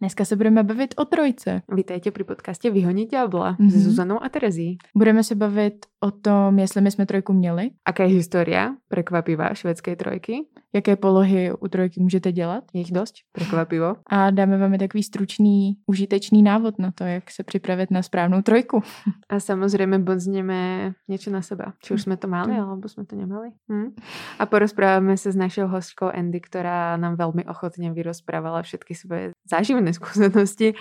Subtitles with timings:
[0.00, 1.62] Dneska se budeme bavit o trojce.
[1.68, 3.68] Vítajte pri podcaste Vyhoniť ďábla mm-hmm.
[3.68, 4.80] s Zuzanou a Terezí.
[4.96, 7.70] Budeme se bavit o tom, jestli my jsme trojku měli.
[7.84, 10.34] Aká je história prekvapivá švedskej trojky?
[10.74, 12.64] Jaké polohy u trojky můžete dělat?
[12.72, 13.96] Je ich dosť prekvapivo.
[14.06, 18.82] A dáme vám takový stručný, užitečný návod na to, jak se připravit na správnou trojku.
[19.28, 21.74] A samozrejme bonzneme niečo na seba.
[21.82, 23.50] Či už sme to mali, alebo sme to nemali.
[23.66, 23.98] Hm?
[24.38, 29.90] A porozprávame sa s našou hostkou Andy, ktorá nám veľmi ochotne vyrozprávala všetky svoje záživné
[29.90, 30.78] skúsenosti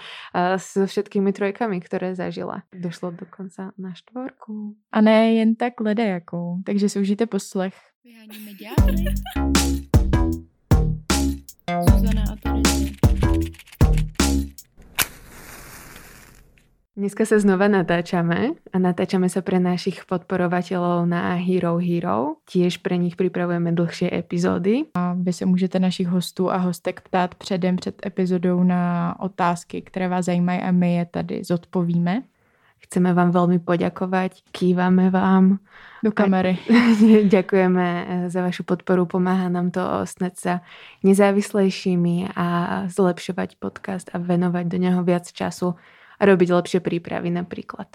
[0.61, 2.61] so všetkými trojkami, ktoré zažila.
[2.70, 4.78] Došlo dokonca na štvorku.
[4.93, 6.61] A ne jen tak ledajakou.
[6.65, 7.73] Takže si užijte poslech.
[8.05, 9.04] Vyháníme ďábly.
[11.89, 12.93] Zuzana a Terezie.
[17.00, 22.43] Dneska sa znova natáčame a natáčame sa pre našich podporovateľov na Hero Hero.
[22.43, 24.91] Tiež pre nich pripravujeme dlhšie epizódy.
[25.00, 30.07] A vy se můžete našich hostů a hostek ptát předem před epizodou na otázky, které
[30.11, 32.22] vás zajímají a my je tady zodpovíme.
[32.80, 35.59] Chceme vám veľmi poďakovať, kývame vám.
[36.03, 36.58] Do kamery.
[37.36, 40.53] Ďakujeme eh, za vašu podporu, pomáha nám to stať sa
[41.03, 42.48] nezávislejšími a
[42.88, 45.76] zlepšovať podcast a venovať do neho viac času
[46.20, 47.88] a robiť lepšie prípravy napríklad.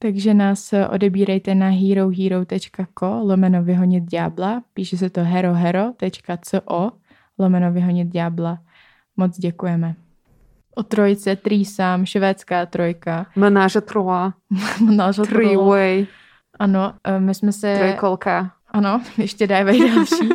[0.00, 4.62] Takže nás odebírejte na herohero.co lomeno vyhonit diabla.
[4.72, 6.92] Píše se to herohero.co
[7.38, 8.58] lomeno vyhonit diabla.
[9.16, 10.09] Moc děkujeme.
[10.74, 13.26] O trojce, trýsám, švédská trojka.
[13.36, 14.34] Menáže troa.
[14.80, 16.06] Menáže Three-way.
[16.58, 17.76] Ano, eh, my jsme se...
[17.78, 18.52] Trojkolka.
[18.70, 20.28] Ano, ještě dávají další.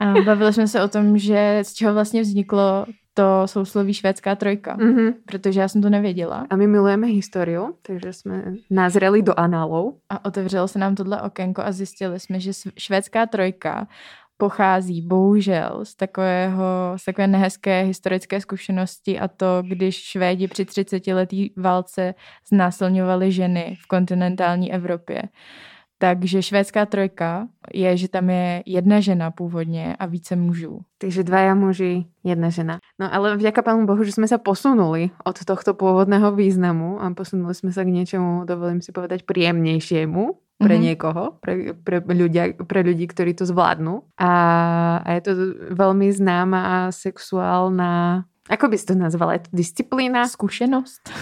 [0.00, 4.76] A bavili jsme se o tom, že z čeho vlastně vzniklo to sousloví švédská trojka,
[4.76, 5.14] mm-hmm.
[5.26, 6.46] protože já jsem to nevěděla.
[6.50, 9.94] A my milujeme historiu, takže jsme nazreli do análov.
[10.08, 13.86] A otevřelo se nám tohle okénko a zjistili jsme, že švédská trojka
[14.38, 21.06] pochází bohužel z, takového, z takové nehezké historické zkušenosti a to, když Švédi při 30
[21.06, 22.14] letý válce
[22.48, 25.22] znásilňovali ženy v kontinentální Evropě.
[25.98, 30.80] Takže švédská trojka je, že tam je jedna žena původně a více mužů.
[30.98, 32.78] Takže dvaja muži, jedna žena.
[32.98, 37.50] No ale vďaka Pánu Bohu, že sme sa posunuli od tohto pôvodného významu a posunuli
[37.50, 40.82] sme sa k niečomu, dovolím si povedať, príjemnejšiemu pre mm-hmm.
[40.82, 44.02] niekoho, pre, pre, ľudia, pre ľudí, ktorí to zvládnu.
[44.18, 44.32] A,
[45.06, 45.32] a je to
[45.70, 50.24] veľmi známa sexuálna, ako by si to nazvala, je to disciplína?
[50.28, 51.02] Skúsenosť.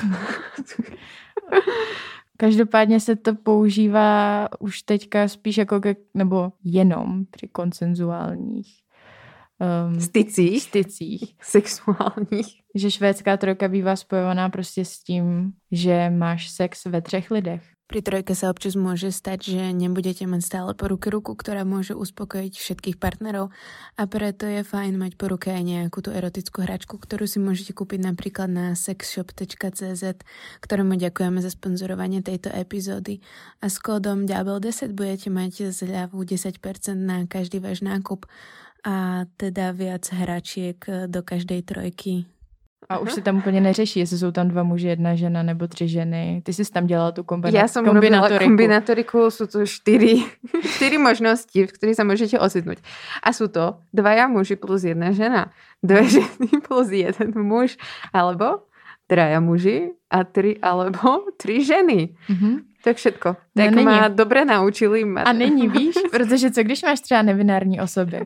[2.37, 8.69] Každopádně se to používá už teďka spíš jako ke, nebo jenom při konsenzuálních
[9.89, 10.63] um, stycích.
[10.63, 11.37] stycích.
[11.43, 12.61] Sexuálních.
[12.75, 17.76] Že švédská trojka bývá spojovaná prostě s tím, že máš sex ve třech lidech.
[17.87, 21.95] Pri trojke sa občas môže stať, že nebudete mať stále po ruke ruku, ktorá môže
[21.95, 23.55] uspokojiť všetkých partnerov
[23.95, 27.79] a preto je fajn mať po ruke aj nejakú tú erotickú hračku, ktorú si môžete
[27.79, 30.03] kúpiť napríklad na sexshop.cz,
[30.67, 33.23] ktorému ďakujeme za sponzorovanie tejto epizódy.
[33.63, 36.59] A s kódom DOUBLE10 budete mať zľavu 10%
[36.99, 38.27] na každý váš nákup
[38.83, 42.27] a teda viac hračiek do každej trojky
[42.89, 45.89] a už se tam úplně neřeší, jestli jsou tam dva muži, jedna žena nebo tři
[45.89, 46.43] ženy.
[46.45, 48.45] Ty jsi tam dělala tu kombina- Já jsem kombinatoriku.
[48.45, 50.25] kombinatoriku, jsou to čtyři,
[50.75, 52.79] čtyři možnosti, v kterých se můžete ocitnout.
[53.23, 55.53] A jsou to dvaja muži plus jedna žena,
[55.83, 57.77] dve ženy plus jeden muž,
[58.13, 58.45] alebo
[59.07, 60.99] traja muži a tri alebo
[61.37, 62.09] tři ženy.
[62.31, 62.59] Mm-hmm.
[62.83, 63.37] To je všetko.
[63.57, 65.03] Tak no, má dobře naučili.
[65.25, 65.95] A není, víš?
[66.11, 68.21] Protože co když máš třeba nebinární osoby?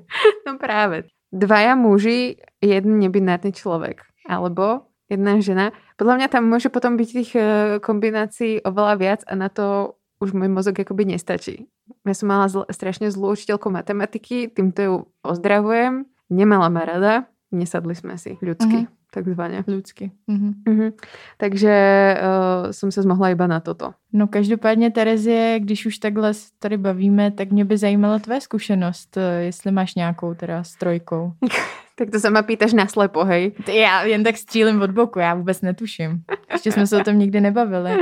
[0.47, 1.05] No právě.
[1.33, 4.01] Dvaja muži, jeden nebinárny človek
[4.31, 5.75] alebo jedna žena.
[5.99, 7.43] Podľa mňa tam môže potom byť tých e,
[7.83, 11.67] kombinácií oveľa viac a na to už môj mozog akoby nestačí.
[12.07, 14.95] Ja som mala zl- strašne zlú učiteľku matematiky, týmto ju
[15.27, 16.07] ozdravujem.
[16.31, 18.87] Nemala ma rada, nesadli sme si ľudsky.
[18.87, 19.65] Uh-huh takzvaně.
[19.67, 20.11] Ľudsky.
[20.29, 20.55] Uh-huh.
[20.69, 20.93] Uh-huh.
[21.37, 23.95] Takže uh, jsem se zmohla iba na toto.
[24.13, 29.43] No každopádně, Terezie, když už takhle tady bavíme, tak mě by zajímala tvé zkušenost, e,
[29.43, 31.33] jestli máš nějakou teda s trojkou.
[32.01, 33.53] Tak to sa ma pýtaš na slepo, hej?
[33.69, 36.25] Ja jen tak střílim od boku, já vůbec netuším.
[36.53, 37.93] Ještě jsme se o tom nikdy nebavili.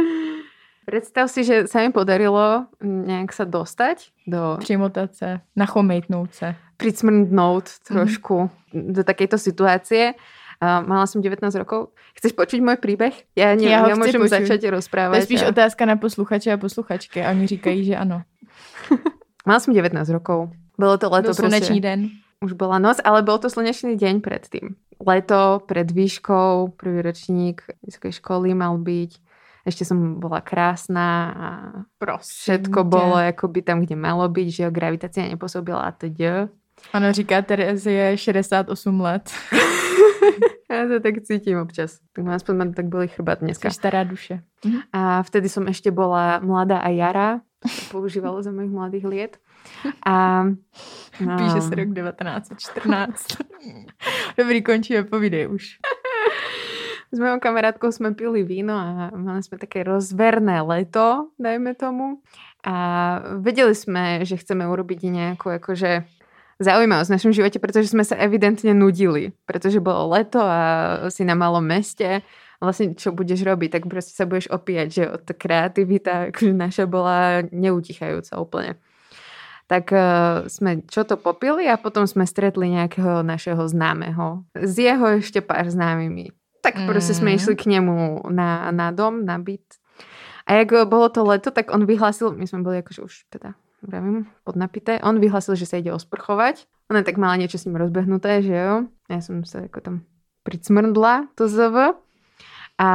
[0.86, 4.56] Predstav si, že sa mi podarilo nejak sa dostať do...
[4.62, 6.54] Přimotat se, nachomejtnout se.
[6.76, 8.92] Pricmrndnout trošku mm-hmm.
[8.96, 10.14] do takejto situácie.
[10.62, 11.92] Uh, mala som 19 rokov.
[12.16, 13.12] Chceš počuť môj príbeh?
[13.36, 14.48] Ja, ne, ja, ja môžem počuť.
[14.48, 15.12] začať rozprávať.
[15.12, 15.52] To je spíš a...
[15.52, 18.22] otázka na posluchače a posluchačky a oni říkají, že ano.
[19.48, 20.54] mala som 19 rokov.
[20.78, 21.34] Bolo to leto.
[21.34, 22.08] Byl slnečný den
[22.44, 24.78] už bola noc, ale bol to slnečný deň predtým.
[24.98, 29.10] Leto pred výškou, prvý ročník vysokej školy mal byť.
[29.66, 31.48] Ešte som bola krásna a
[31.98, 32.88] Prosím všetko tě.
[32.88, 36.48] bolo akoby tam, kde malo byť, že gravitácia nepôsobila a teď.
[36.92, 39.30] Ano, říká Terezie 68 let.
[40.68, 41.96] Ja to tak cítim občas.
[42.12, 43.70] Tak ma aspoň ma tak boli chrbát dneska.
[43.70, 44.44] Jsi stará duše.
[44.92, 47.40] A vtedy som ešte bola mladá a jara.
[47.64, 49.32] To používalo za mojich mladých liet.
[50.06, 50.44] A,
[51.20, 51.36] no.
[51.38, 53.36] Píše se rok 1914.
[54.38, 55.78] Dobrý, končíme, povídej už.
[57.08, 62.20] S mojou kamarátkou sme pili víno a mali sme také rozverné leto, dajme tomu.
[62.60, 62.74] A
[63.40, 66.04] vedeli sme, že chceme urobiť nejakú akože
[66.60, 69.32] zaujímavosť v našom živote, pretože sme sa evidentne nudili.
[69.48, 70.60] Pretože bolo leto a
[71.08, 72.20] si na malom meste
[72.58, 77.46] vlastne čo budeš robiť, tak proste sa budeš opíjať, že tá kreativita akože naša bola
[77.54, 78.74] neutichajúca úplne
[79.68, 84.48] tak uh, sme čo to popili a potom sme stretli nejakého našeho známeho.
[84.56, 86.32] S jeho ešte pár známymi.
[86.64, 86.86] Tak mm.
[86.88, 89.78] proste sme išli k nemu na, na dom, na byt.
[90.48, 93.52] A jak bolo to leto, tak on vyhlásil, my sme boli akože už teda
[93.84, 94.98] vravím, podnapité.
[95.04, 96.66] On vyhlásil, že sa ide osprchovať.
[96.88, 98.74] Ona tak mala niečo s ním rozbehnuté, že jo.
[99.12, 99.96] Ja som sa ako tam
[100.42, 101.92] pricmrdla to zv.
[102.78, 102.88] A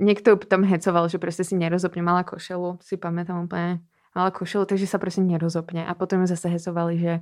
[0.00, 4.86] niekto tam hecoval, že proste si nerozopne, mala košelu, si pamätám úplne mala košelu, takže
[4.86, 5.82] sa proste nerozopne.
[5.84, 7.12] A potom ju zase hecovali, že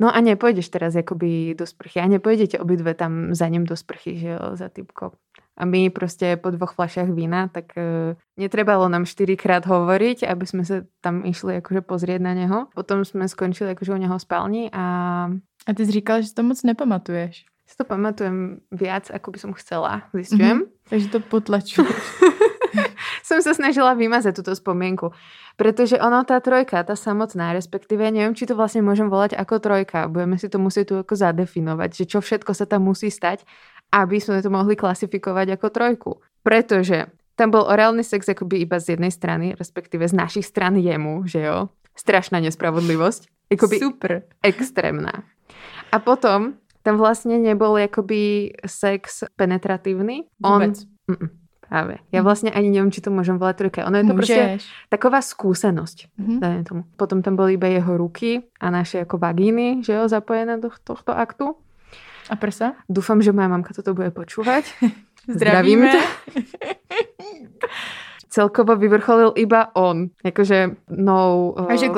[0.00, 4.16] no a nepôjdeš teraz akoby do sprchy a nepôjdete obidve tam za ním do sprchy,
[4.16, 5.14] že jo, za typko.
[5.60, 10.64] A my proste po dvoch fľašiach vína, tak uh, netrebalo nám štyrikrát hovoriť, aby sme
[10.64, 12.58] sa tam išli akože pozrieť na neho.
[12.72, 14.84] Potom sme skončili akože u neho spálni a...
[15.68, 17.44] A ty si říkala, že to moc nepamatuješ.
[17.44, 20.64] Si to pamatujem viac, ako by som chcela, zistujem.
[20.64, 20.88] Mm-hmm.
[20.88, 22.02] Takže to potlačuješ.
[23.30, 25.14] som sa snažila vymazať túto spomienku.
[25.54, 29.62] Pretože ono, tá trojka, tá samotná, respektíve ja neviem, či to vlastne môžem volať ako
[29.62, 30.10] trojka.
[30.10, 33.46] Budeme si to musieť tu ako zadefinovať, že čo všetko sa tam musí stať,
[33.94, 36.10] aby sme to mohli klasifikovať ako trojku.
[36.42, 41.24] Pretože tam bol orálny sex akoby iba z jednej strany, respektíve z našich stran jemu,
[41.30, 41.70] že jo?
[41.94, 43.52] Strašná nespravodlivosť.
[43.52, 44.24] Akoby Super.
[44.42, 45.24] Extrémna.
[45.90, 50.30] A potom tam vlastne nebol akoby sex penetratívny.
[50.40, 50.80] Vôbec.
[51.10, 51.16] On,
[51.70, 52.02] Práve.
[52.10, 52.26] Ja mhm.
[52.26, 53.86] vlastne ani neviem, či to môžem volať trojka.
[53.86, 54.18] Ono je to Môžeš.
[54.18, 54.42] proste
[54.90, 55.98] taková skúsenosť.
[56.18, 56.66] Mm-hmm.
[56.66, 56.82] Tomu.
[56.98, 61.14] Potom tam boli iba jeho ruky a naše ako vagíny, že jo, zapojené do tohto
[61.14, 61.54] aktu.
[62.26, 62.74] A prsa?
[62.90, 64.66] Dúfam, že moja mamka toto bude počúvať.
[65.30, 65.94] Zdravíme.
[68.30, 70.14] celkovo vyvrcholil iba on.
[70.22, 71.50] Akože no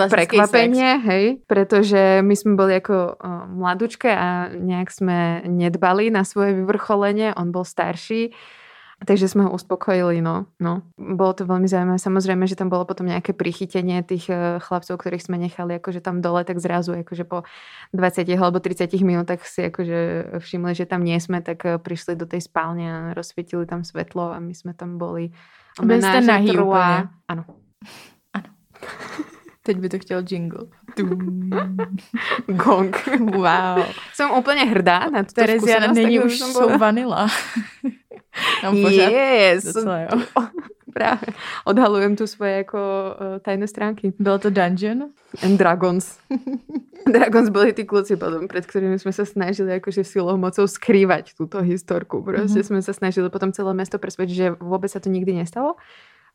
[0.08, 1.04] prekvapenie, sex.
[1.04, 7.36] hej, pretože my sme boli ako uh, mladučké a nejak sme nedbali na svoje vyvrcholenie,
[7.36, 8.32] on bol starší
[9.02, 10.46] Takže sme ho uspokojili, no.
[10.62, 10.87] no.
[10.94, 11.99] Bolo to veľmi zaujímavé.
[11.99, 16.22] Samozrejme, že tam bolo potom nejaké prichytenie tých eh, chlapcov, ktorých sme nechali akože tam
[16.22, 17.43] dole, tak zrazu akože po
[17.94, 19.99] 20 alebo 30 minútach si akože
[20.38, 24.34] všimli, že tam nie sme, tak eh, prišli do tej spálne a rozsvietili tam svetlo
[24.34, 25.34] a my sme tam boli.
[25.82, 27.10] Byli ste nahý úplne.
[27.26, 27.43] Áno.
[28.37, 28.50] Áno.
[29.62, 30.67] Teď by to chtěl jingle.
[32.47, 33.06] Gong.
[33.19, 33.87] Wow.
[34.11, 37.31] Som úplne hrdá na túto Terezia není už jsou vanila.
[38.73, 39.64] Yes.
[39.64, 40.09] Docela, jo.
[40.93, 41.25] Práve.
[41.64, 44.12] Odhalujem tu svoje ako uh, tajné stránky.
[44.20, 45.09] Bylo to Dungeon?
[45.41, 46.20] And Dragons.
[47.14, 51.64] Dragons boli tí kluci potom, pred ktorými sme sa snažili akože silou mocou skrývať túto
[51.64, 52.20] historku.
[52.20, 52.69] Proste mm-hmm.
[52.69, 55.81] sme sa snažili potom celé mesto presvedčiť, že vôbec sa to nikdy nestalo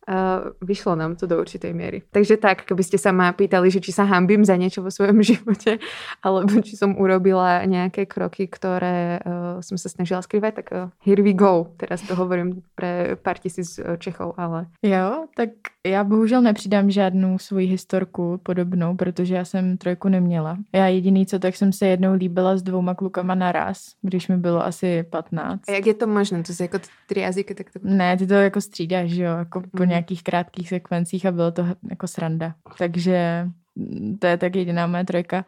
[0.07, 2.01] uh, vyšlo nám to do určitej miery.
[2.09, 5.19] Takže tak, keby ste sa ma pýtali, že či sa hambím za niečo vo svojom
[5.30, 5.77] živote,
[6.24, 11.21] alebo či som urobila nejaké kroky, ktoré uh, som sa snažila skrývať, tak uh, here
[11.21, 11.69] we go.
[11.77, 14.71] Teraz to hovorím pre pár tisíc Čechov, ale...
[14.81, 20.58] Jo, tak já bohužel nepřidám žádnou svoji historku podobnou, protože já jsem trojku neměla.
[20.74, 24.66] Já jediný co, tak jsem se jednou líbila s dvouma klukama naraz, když mi bylo
[24.66, 25.70] asi 15.
[25.70, 26.44] A jak je to možné?
[26.44, 27.56] To jsou jako tři jazyky?
[27.56, 27.80] Tak to...
[27.84, 31.66] Ne, ty to jako střídáš, jo, jako po mm nějakých krátkých sekvencích a bylo to
[31.90, 32.54] jako sranda.
[32.78, 35.46] Takže mm, to je tak jediná moje trojka.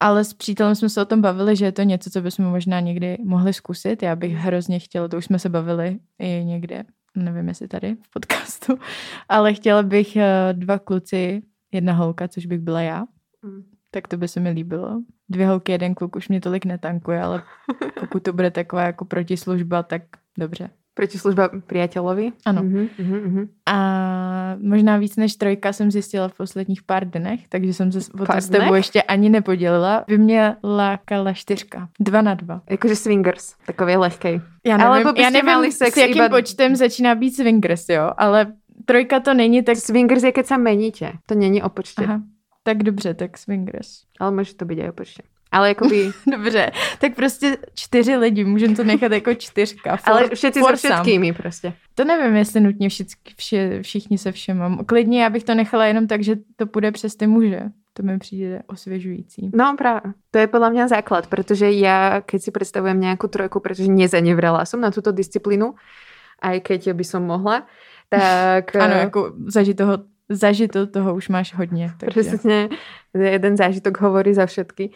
[0.00, 2.80] Ale s přítelem jsme se o tom bavili, že je to něco, co bychom možná
[2.80, 4.02] někdy mohli zkusit.
[4.02, 6.84] Já bych hrozně chtěla, to už jsme se bavili i někde,
[7.14, 8.78] nevím jestli tady v podcastu,
[9.28, 13.04] ale chtěla bych eh, dva kluci, jedna holka, což bych byla já.
[13.42, 13.62] Mm.
[13.90, 15.02] Tak to by se mi líbilo.
[15.28, 17.42] Dvě holky, jeden kluk už mě tolik netankuje, ale
[18.00, 20.02] pokud to bude taková jako protislužba, tak
[20.38, 20.70] dobře.
[20.98, 22.42] Protislužba priateľovi?
[22.42, 22.66] Ano.
[22.66, 23.46] Uh-huh, uh-huh.
[23.70, 23.76] A
[24.58, 28.32] možná víc než trojka jsem zjistila v posledních pár dnech, takže jsem se o to
[28.34, 30.04] s tebou ještě ani nepodělila.
[30.08, 31.88] By mě lákala čtyřka.
[32.00, 32.60] Dva na dva.
[32.70, 33.54] Jakože swingers.
[33.66, 34.40] Takový lehkej.
[34.66, 36.28] Já nevím, Alebo já nevím sex s jakým iba...
[36.28, 38.52] počtem začíná být swingers, jo, ale
[38.84, 39.76] trojka to není tak...
[39.76, 41.12] Swingers je, keď sa meníte.
[41.26, 42.04] To není o počte.
[42.04, 42.20] Aha.
[42.62, 44.02] Tak dobře, tak swingers.
[44.20, 45.22] Ale může to být aj o počte.
[45.52, 46.12] Ale jakoby...
[46.32, 49.96] Dobře, tak prostě čtyři lidi, můžeme to nechat jako čtyřka.
[49.96, 51.72] For, Ale všetci se všetkými prostě.
[51.94, 54.78] To nevím, jestli nutně všichni, vši, všichni se všem.
[54.86, 57.60] Klidně já bych to nechala jenom tak, že to půjde přes ty muže.
[57.92, 59.50] To mi přijde osvěžující.
[59.54, 60.14] No práve.
[60.30, 64.78] To je podľa mňa základ, pretože ja, keď si predstavujem nejakú trojku, pretože nezanevrela som
[64.78, 65.74] na túto disciplínu,
[66.38, 67.66] aj keď by som mohla,
[68.06, 68.70] tak...
[68.86, 71.92] ano, jako zažitého, zažito toho už máš hodně.
[71.98, 72.14] Takže...
[72.14, 72.68] Presne,
[73.14, 74.90] jeden zážitok hovorí za všetky.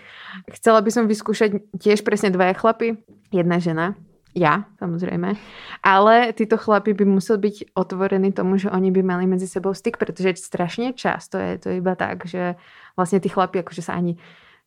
[0.53, 2.97] Chcela by som vyskúšať tiež presne dvaja chlapy,
[3.33, 3.97] jedna žena
[4.33, 5.37] ja, samozrejme.
[5.85, 10.01] Ale títo chlapi by museli byť otvorení tomu, že oni by mali medzi sebou styk,
[10.01, 12.57] pretože strašne často je to iba tak, že
[12.97, 14.17] vlastne tí chlapi akože sa ani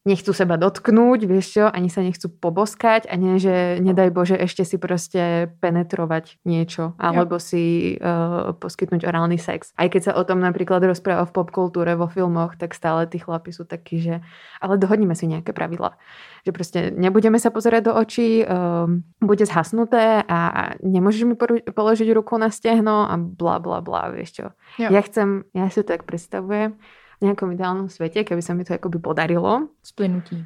[0.06, 4.62] nechcú seba dotknúť, vieš čo, ani sa nechcú poboskať a nie, že nedaj Bože ešte
[4.62, 9.74] si proste penetrovať niečo alebo si uh, poskytnúť orálny sex.
[9.74, 13.50] Aj keď sa o tom napríklad rozpráva v popkultúre, vo filmoch, tak stále tí chlapi
[13.50, 14.22] sú takí, že
[14.62, 15.98] ale dohodnime si nejaké pravidla.
[16.46, 21.34] Že proste nebudeme sa pozerať do očí, um, bude zhasnuté a nemôžeš mi
[21.66, 24.46] položiť ruku na stehno a bla bla bla, vieš čo.
[24.78, 24.94] Jo.
[24.94, 26.78] Ja chcem, ja si to tak predstavujem,
[27.22, 29.72] nejakom ideálnom svete, keby sa mi to akoby podarilo.
[29.84, 30.46] Splynutí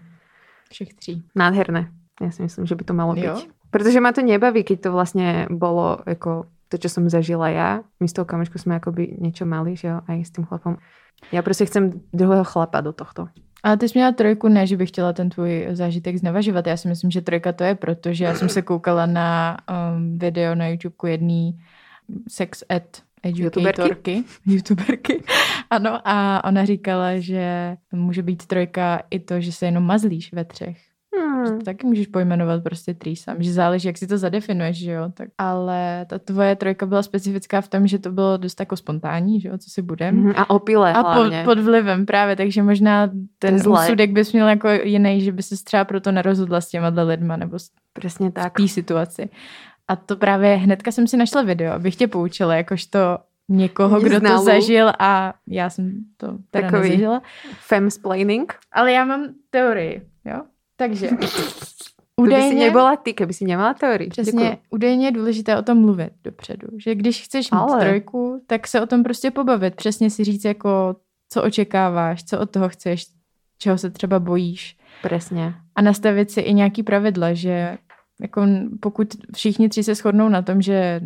[0.69, 1.13] všech tří.
[1.35, 1.91] Nádherné.
[2.21, 3.33] Ja si myslím, že by to malo jo.
[3.35, 3.39] byť.
[3.69, 7.69] Pretože ma to nebaví, keď to vlastne bolo ako to, čo som zažila ja.
[8.01, 10.77] My s tou kamočkou sme akoby niečo mali, že jo, aj s tým chlapom.
[11.31, 13.27] Ja prostě chcem druhého chlapa do tohto.
[13.63, 16.67] Ale ty jsi měla trojku, ne, že bych chtěla ten tvůj zážitek znevažovat.
[16.67, 20.55] Já si myslím, že trojka to je, protože já jsem se koukala na um, video
[20.55, 21.59] na YouTubeku jedný
[22.27, 25.23] sex ed educatorky, youtuberky.
[25.71, 30.45] Ano, a ona říkala, že může být trojka i to, že se jenom mazlíš ve
[30.45, 30.77] třech.
[31.17, 31.61] Hmm.
[31.61, 35.11] Taky můžeš pojmenovat prostě trýsam, že záleží, jak si to zadefinuješ, že jo.
[35.13, 39.41] Tak, ale ta tvoje trojka byla specifická v tom, že to bylo dost jako spontánní,
[39.41, 40.21] že jo, co si budem.
[40.21, 44.69] Hmm, a opile A pod, pod vlivem právě, takže možná ten úsudek bys měl jako
[44.69, 47.57] jiný, že by se třeba proto nerozhodla s těma lidma, nebo
[47.93, 48.59] Přesně tak.
[48.59, 49.29] v té situaci.
[49.89, 53.00] A to právě hnedka jsem si našla video, abych tě poučila, jakožto
[53.50, 57.22] někoho, kdo to zažil a já jsem to teda Takový nezažila.
[57.60, 58.53] Femsplaining.
[58.72, 60.41] Ale já mám teorii, jo?
[60.75, 61.10] Takže
[62.15, 64.10] Údajně, to by si nebyla ty, keby si neměla teorii.
[64.10, 64.58] Přesně, Děkuji.
[64.69, 66.67] údajně je důležité o tom mluvit dopředu.
[66.77, 67.79] Že když chceš mít Ale...
[67.79, 69.75] trojku, tak se o tom prostě pobavit.
[69.75, 70.96] Přesně si říct, jako,
[71.29, 73.05] co očekáváš, co od toho chceš,
[73.58, 74.77] čeho se třeba bojíš.
[75.03, 75.53] Přesně.
[75.75, 77.77] A nastavit si i nějaký pravidla, že
[78.21, 78.47] jako
[78.79, 81.01] pokud všichni tři se shodnou na tom, že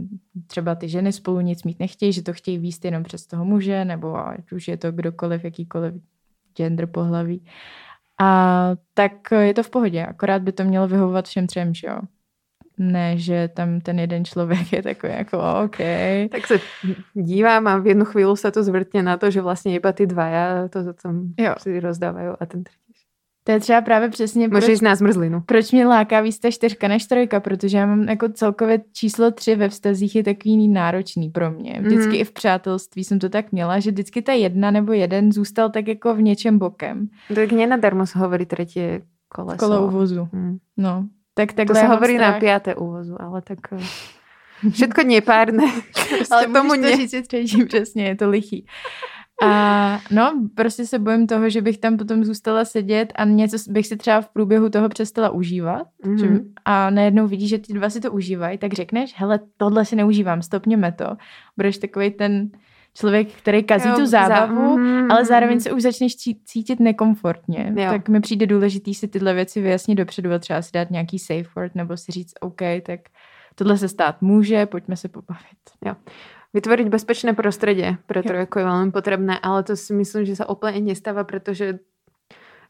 [0.47, 3.85] třeba ty ženy spolu nic mít nechtějí, že to chtějí výst jenom přes toho muže,
[3.85, 5.93] nebo ať už je to kdokoliv, jakýkoliv
[6.55, 7.45] gender pohlaví,
[8.19, 11.99] a tak je to v pohodě, akorát by to mělo vyhovovat všem třem, že jo.
[12.77, 15.77] Ne, že tam ten jeden člověk je takový jako OK.
[16.31, 16.59] Tak se
[17.13, 20.67] dívám a v jednu chvíli se to zvrtne na to, že vlastně iba ty dvaja
[20.67, 21.55] to tam jo.
[21.57, 22.82] si rozdávají a ten třetí
[23.43, 24.47] to je třeba právě přesně...
[24.47, 25.41] Můžeš proč, na zmrzlinu.
[25.45, 29.55] Proč mě láká víc ta čtyřka než trojka, protože já mám jako celkově číslo tři
[29.55, 31.79] ve vztazích je takový náročný pro mě.
[31.81, 32.15] Vždycky mm.
[32.15, 35.87] i v přátelství jsem to tak měla, že vždycky ta jedna nebo jeden zůstal tak
[35.87, 37.07] jako v něčem bokem.
[37.35, 38.81] Tak nenadarmo se hovorí třetí
[39.29, 39.57] koleso.
[39.57, 40.27] Kolo uvozu.
[40.31, 40.57] Mm.
[40.77, 41.07] No.
[41.33, 42.33] Tak to se hovorí strach.
[42.33, 43.59] na piaté úvozu, ale tak...
[43.71, 45.63] Eh, všetko nepárne.
[46.31, 48.65] ale tomu to říct třetí, přesně, je to lichý.
[49.41, 53.87] A no, prostě se bojím toho, že bych tam potom zůstala sedět a něco bych
[53.87, 55.87] si třeba v průběhu toho přestala užívat.
[56.05, 56.17] Mm-hmm.
[56.17, 59.95] Že, a najednou vidíš, že ty dva si to užívají, tak řekneš, hele, tohle si
[59.95, 61.05] neužívám, stopněme to.
[61.57, 62.49] Budeš takový ten
[62.93, 67.73] člověk, který kazí jo, tu zábavu, za, mm, ale zároveň se už začneš cítit nekomfortně.
[67.77, 67.91] Jo.
[67.91, 71.49] Tak mi přijde důležitý si tyhle věci vyjasnit dopředu a třeba si dát nějaký safe
[71.55, 72.99] word nebo si říct, OK, tak
[73.55, 75.59] tohle se stát může, pojďme se pobavit.
[75.85, 75.95] Jo.
[76.53, 80.85] Vytvoriť bezpečné prostredie pre trojku je veľmi potrebné, ale to si myslím, že sa úplne
[80.85, 81.81] nestáva, pretože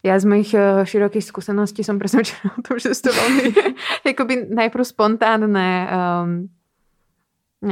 [0.00, 3.44] ja z mojich uh, širokých skúseností som presvedčená o tom, že sú to veľmi
[4.08, 6.28] jakoby najprv spontánne um,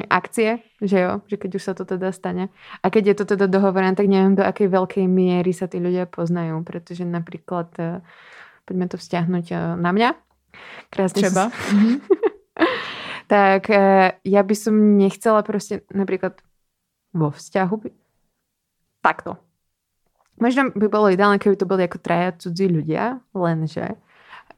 [0.09, 2.53] akcie, že jo, že keď už sa to teda stane.
[2.81, 6.05] A keď je to teda dohovorené, tak neviem, do akej veľkej miery sa tí ľudia
[6.09, 8.01] poznajú, pretože napríklad, uh,
[8.69, 10.11] poďme to vzťahnuť uh, na mňa.
[10.93, 11.49] Krásne Třeba.
[13.27, 16.41] tak e, ja by som nechcela proste napríklad
[17.13, 17.89] vo vzťahu by...
[19.05, 19.37] takto.
[20.41, 24.01] Možno by bolo ideálne, keby to boli ako traja cudzí ľudia, lenže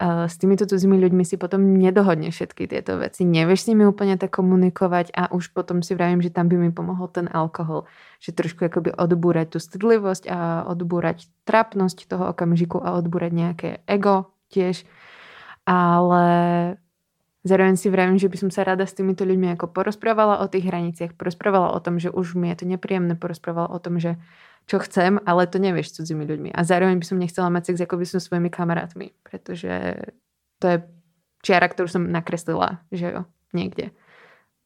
[0.01, 3.27] uh, s týmito cudzími ľuďmi si potom nedohodne všetky tieto veci.
[3.27, 6.71] Nevieš s nimi úplne tak komunikovať a už potom si vravím, že tam by mi
[6.75, 7.87] pomohol ten alkohol.
[8.23, 14.33] Že trošku akoby odbúrať tú stydlivosť a odbúrať trapnosť toho okamžiku a odbúrať nejaké ego
[14.51, 14.87] tiež.
[15.65, 16.25] Ale
[17.45, 20.65] Zároveň si vravím, že by som sa rada s týmito ľuďmi ako porozprávala o tých
[20.65, 24.17] hraniciach, porozprávala o tom, že už mi je to nepríjemné, porozprávala o tom, že
[24.65, 26.51] čo chcem, ale to nevieš s cudzími ľuďmi.
[26.57, 29.69] A zároveň by som nechcela mať sex ako by som svojimi kamarátmi, pretože
[30.57, 30.77] to je
[31.45, 33.21] čiara, ktorú som nakreslila, že jo,
[33.53, 33.93] niekde.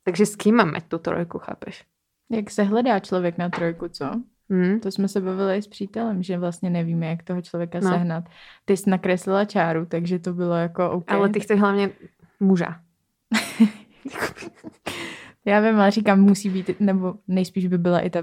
[0.06, 1.82] Takže s kým mám mať tú trojku, chápeš?
[2.30, 4.22] Jak se hledá člověk na trojku, co?
[4.50, 4.80] Hmm.
[4.80, 7.90] To jsme se bavili i s přítelem, že vlastně nevíme, jak toho člověka No.
[7.90, 8.24] sehnat.
[8.64, 11.12] Ty jsi nakreslila čáru, takže to bylo jako OK.
[11.12, 11.90] Ale ty chceš hlavně
[12.40, 12.80] muža.
[15.44, 18.22] Já vím, ale říkám, musí být, nebo nejspíš by byla i ta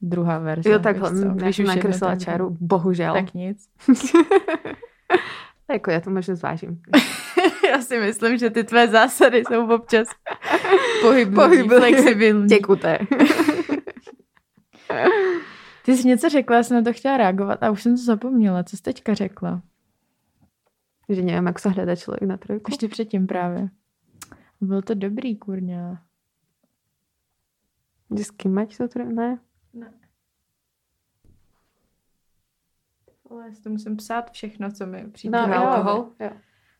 [0.00, 0.70] druhá verze.
[0.70, 1.10] Jo, takhle.
[1.10, 3.14] víš co, když jsem už nakreslila čáru, bohužel.
[3.14, 3.68] Tak nic.
[5.70, 6.80] Jako já to možná zvážím.
[7.70, 10.08] Já si myslím, že ty tvé zásady jsou občas
[11.02, 11.78] Pohyblivé.
[11.78, 12.48] flexibilní.
[12.48, 12.98] Těkuté.
[15.84, 18.64] Ty jsi něco řekla, já jsem na to chtěla reagovat a už jsem to zapomněla.
[18.64, 19.62] Co jsi teďka řekla?
[21.10, 22.70] Že nevím, jak se hledá člověk na trojku.
[22.70, 23.68] Ještě předtím právě.
[24.60, 26.02] Bylo to dobrý, kurňa.
[28.36, 29.14] Kým mať to trojku?
[29.14, 29.38] Ne?
[33.30, 35.38] Ale to musím psát všechno, co mi přijde.
[35.46, 36.10] No, alkohol?
[36.20, 36.30] Jo.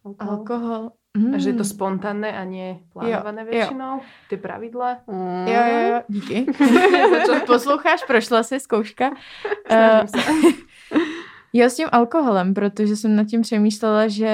[0.05, 0.33] Alkohol.
[0.39, 0.91] Alkohol.
[1.35, 1.73] A že je to Mm.
[1.75, 4.01] spontánne a nie plánované Jo, většinou?
[4.31, 5.03] Ty pravidla?
[5.07, 5.47] Mm.
[5.47, 6.47] Jo, jo, jo, díky.
[7.27, 9.11] Co posloucháš, prošla si zkouška.
[9.67, 10.19] Snažím se.
[11.53, 14.33] Jo, s tím alkoholem, protože jsem nad tím přemýšlela, že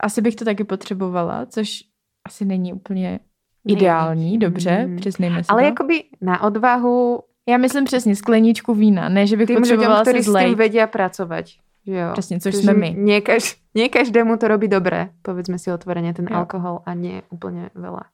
[0.00, 1.82] asi bych to taky potřebovala, což
[2.26, 3.20] asi není úplně
[3.68, 4.96] ideální, dobře, Mm.
[4.96, 9.56] přiznejme si Ale jakoby na odvahu Já myslím přesně skleničku vína, ne, že bych tým
[9.56, 11.58] ľuďom, potřebovala ktorí se s tým vedia pracovať.
[11.86, 12.12] Jo.
[12.12, 12.90] Přesně, což Že jsme my.
[12.94, 16.36] Nie, kaž, nie každému to robí dobré, povedzme si otvorene, ten Jo.
[16.36, 18.04] alkohol a nie úplne veľa.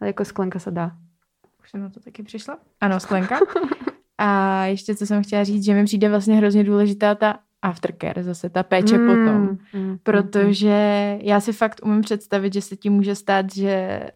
[0.00, 0.92] Ale jako sklenka sa dá.
[1.64, 2.58] Už jsem na to taky přišla.
[2.80, 3.38] Ano, sklenka.
[4.22, 8.50] A ještě co jsem chtěla říct, že mi přijde vlastně hrozně důležitá ta aftercare, zase
[8.50, 9.06] ta péče mm.
[9.06, 9.58] potom.
[9.74, 14.10] mm, Protože já si fakt umím představit, že se ti může stát, že eh,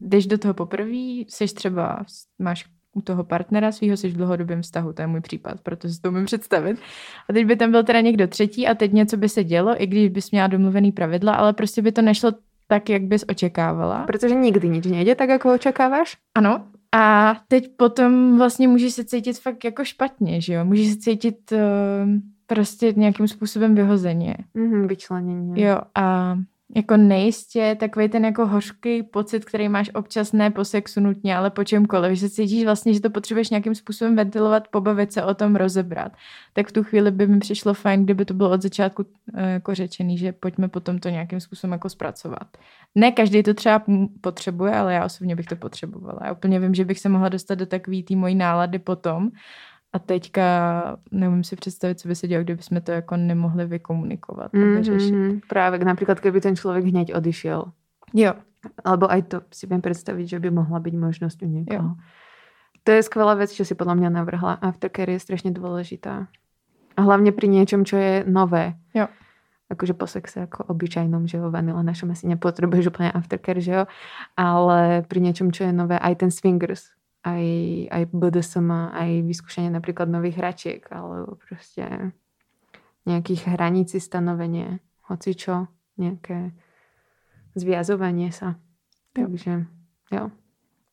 [0.00, 2.04] jdeš do toho poprvé, jsi třeba,
[2.38, 6.00] máš u toho partnera svého, jsi v dlouhodobém vztahu, to je můj případ, protože si
[6.00, 6.78] to umím představit.
[7.28, 9.86] A teď by tam byl teda někdo třetí a teď něco by se dělo, i
[9.86, 12.32] když bys měla domluvený pravidla, ale prostě by to nešlo
[12.66, 14.04] tak, jak bys očekávala.
[14.06, 16.16] Pretože nikdy nič nejde tak, ako očakávaš.
[16.34, 16.66] Ano.
[16.92, 20.64] A teď potom vlastně můžeš se cítit fakt jako špatně, že jo?
[20.64, 21.58] Můžeš se cítit uh,
[22.46, 24.36] prostě nějakým způsobem vyhozeně.
[24.54, 25.66] Mhm, vyčlenenie.
[25.66, 26.36] Jo, a
[26.76, 31.50] jako nejistě takový ten jako hořký pocit, který máš občas ne po sexu nutně, ale
[31.50, 35.34] po čemkoliv, že se cítíš vlastně, že to potřebuješ nějakým způsobem ventilovat, pobavit se o
[35.34, 36.12] tom, rozebrat.
[36.52, 39.74] Tak v tu chvíli by mi přišlo fajn, kdyby to bylo od začátku eh, jako
[39.74, 42.56] řečený, že pojďme potom to nějakým způsobem jako zpracovat.
[42.94, 43.82] Ne každý to třeba
[44.20, 46.18] potřebuje, ale já osobně bych to potřebovala.
[46.24, 49.30] Já úplně vím, že bych se mohla dostat do takové té mojí nálady potom,
[49.92, 50.46] a teďka
[51.10, 55.14] neumím si představit, co by se dělo, kdyby jsme to jako nemohli vykomunikovat a vyřešit.
[55.14, 57.72] Mhm, práve napríklad, keby ten človek hneď odišiel.
[58.14, 58.32] Jo,
[58.84, 61.96] Alebo aj to si viem predstaviť, že by mohla byť možnosť u niekoho.
[61.96, 62.00] Jo.
[62.84, 64.60] To je skvelá vec, čo si podľa mňa navrhla.
[64.60, 66.28] Aftercare je strašne dôležitá.
[66.96, 68.76] A hlavne pri niečom, čo je nové.
[68.92, 69.08] Jo.
[69.70, 73.84] Akože po sexe ako obyčajnom, že jo, vanila našom asi nepotrebuješ úplne aftercare, že jo.
[74.34, 76.90] Ale pri niečom, čo je nové, aj ten swingers,
[77.22, 77.44] aj,
[77.86, 82.10] aj BDSM, aj vyskúšanie napríklad nových hračiek, alebo proste
[83.06, 86.50] nejakých hraníci stanovenie, hoci čo, nejaké
[87.54, 88.58] zviazovanie sa.
[89.14, 89.26] Jo.
[89.26, 89.54] Takže,
[90.10, 90.24] jo.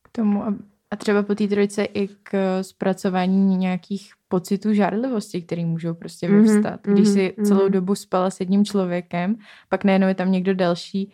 [0.02, 0.44] k tomu.
[0.44, 0.50] A,
[0.92, 6.44] a třeba po té trojce i k zpracování nějakých pocitů žárlivosti, které můžou prostě Mhm,
[6.44, 6.80] vyvstat.
[6.84, 7.72] Když mhm, si celou mhm.
[7.72, 9.36] dobu spala s jedním člověkem,
[9.70, 11.06] pak najednou je tam někdo další,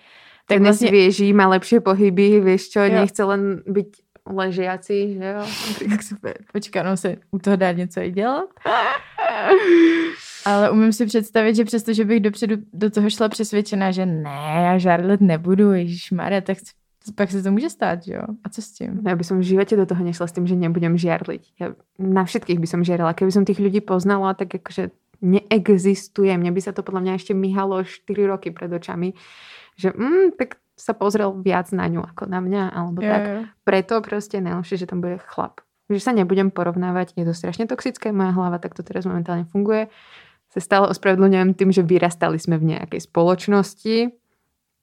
[0.47, 0.85] tak Tak vlastně...
[0.85, 2.93] nesvieží, má lepšie pohyby, vieš čo, Jo.
[2.95, 3.87] nechce len byť
[4.27, 5.45] ležiaci, že jo.
[5.89, 8.49] Tak super, počkat, no se u toho dá něco i dělat.
[10.45, 14.61] Ale umím si představit, že přesto, že bych dopředu do toho šla přesvědčená, že ne,
[14.65, 15.71] já žárlit nebudu,
[16.11, 16.57] Maria, tak
[17.11, 18.21] pak se to může stát, jo?
[18.43, 19.01] A co s tím?
[19.03, 21.43] Ja by som v živote do toho nešla s tým, že nebudem žiarliť.
[21.59, 23.11] Ja na všetkých by som žiarila.
[23.11, 26.31] Keby som tých ľudí poznala, tak akože neexistuje.
[26.39, 29.19] Mne by sa to podľa mňa ešte myhalo 4 roky pred očami.
[29.75, 33.23] Že mm, tak sa pozrel viac na ňu ako na mňa, alebo Jo, tak.
[33.27, 33.39] jo.
[33.67, 35.61] Preto proste najlepšie, že tam bude chlap.
[35.91, 37.19] Že sa nebudem porovnávať.
[37.19, 39.91] Je to strašne toxické, moja hlava tak to teraz momentálne funguje.
[40.55, 44.13] Sa stále ospravedlňujem tým, že vyrastali sme v nejakej spoločnosti,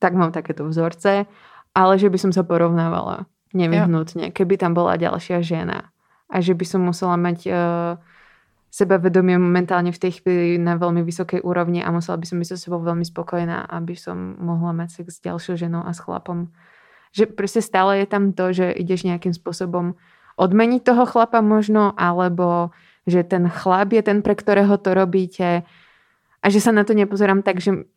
[0.03, 1.31] tak mám takéto vzorce,
[1.75, 5.91] ale že by som sa porovnávala nevyhnutne, keby tam bola ďalšia žena.
[6.31, 7.99] A že by som musela mať uh,
[8.71, 12.57] sebavedomie momentálne v tej chvíli na veľmi vysokej úrovni a musela by som byť so
[12.59, 16.55] sebou veľmi spokojná, aby som mohla mať sex s ďalšou ženou a s chlapom.
[17.11, 19.99] Že proste stále je tam to, že ideš nejakým spôsobom
[20.39, 22.71] odmeniť toho chlapa možno, alebo
[23.11, 25.67] že ten chlap je ten, pre ktorého to robíte
[26.41, 27.91] a že sa na to nepozerám tak, že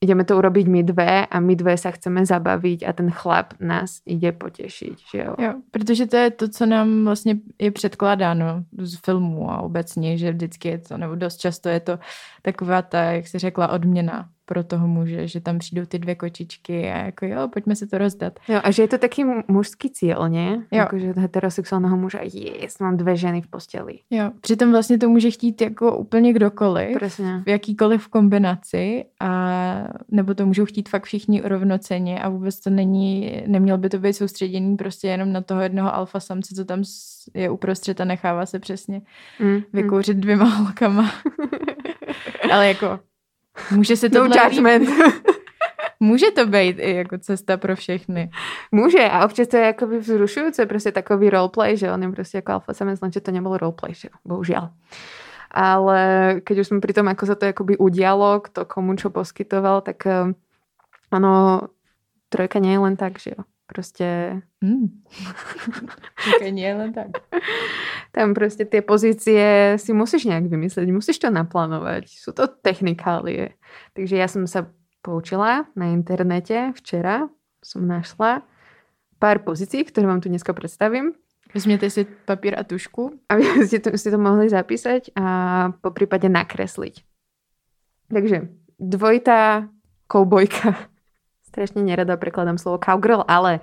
[0.00, 4.00] ideme to urobiť my dve a my dve sa chceme zabaviť a ten chlap nás
[4.08, 5.32] ide potešiť, že jo.
[5.38, 10.32] Jo, protože to je to, co nám vlastně je předkládáno z filmů a obecně, že
[10.32, 11.98] vždycky je to, nebo dost často je to
[12.42, 16.90] taková ta, jak se řekla, odměna pro toho muže, že tam přijdou ty dvě kočičky
[16.90, 18.40] a jako jo, pojďme se to rozdat.
[18.48, 20.48] Jo, a že je to taký mužský cíl, ne?
[20.50, 20.62] Jo.
[20.72, 23.98] Jakože heterosexuálneho muža, yes, mám dvě ženy v posteli.
[24.10, 27.42] Jo, přitom vlastně to může chtít jako úplně kdokoliv, Presne.
[27.46, 29.30] v jakýkoliv kombinaci a
[30.10, 34.12] nebo to můžou chtít fakt všichni rovnoceně a vůbec to není, neměl by to být
[34.12, 36.82] soustředěný prostě jenom na toho jednoho alfa samce, co tam
[37.34, 39.02] je uprostřed a nechává se přesně
[39.40, 39.62] Mm, mm.
[39.72, 41.10] vykouřit dvěma holkama.
[42.52, 43.00] Ale jako
[43.70, 44.88] může se to No judgment.
[46.00, 48.30] Může to být i jako cesta pro všechny.
[48.72, 52.52] Může a občas to je akoby vzrušujúce, proste takový roleplay, že on je proste ako
[52.52, 54.72] alfa samec, lenže to nebol roleplay, že jo, bohužiaľ.
[55.50, 56.00] Ale
[56.40, 60.06] keď už sme pri tom, ako sa to akoby udialo, kto komu čo poskytoval, tak
[60.08, 60.32] eh,
[61.12, 61.68] ono,
[62.32, 63.44] trojka nie je len tak, že jo.
[63.70, 64.42] Proste.
[66.26, 67.22] Čekaj, nie len tak.
[68.10, 72.10] tam proste tie pozície si musíš nejak vymyslieť, musíš to naplánovať.
[72.10, 73.54] Sú to technikálie.
[73.94, 74.66] Takže ja som sa
[75.06, 77.30] poučila na internete včera,
[77.62, 78.42] som našla
[79.22, 81.14] pár pozícií, ktoré vám tu dneska predstavím.
[81.54, 83.22] Vezměte si papír a tušku.
[83.28, 85.24] aby ste to, ste to mohli zapísať a
[85.82, 87.02] po prípade nakresliť.
[88.10, 89.70] Takže dvojitá
[90.06, 90.90] koubojka.
[91.50, 93.60] Strašne nerada prekladám slovo cowgirl, ale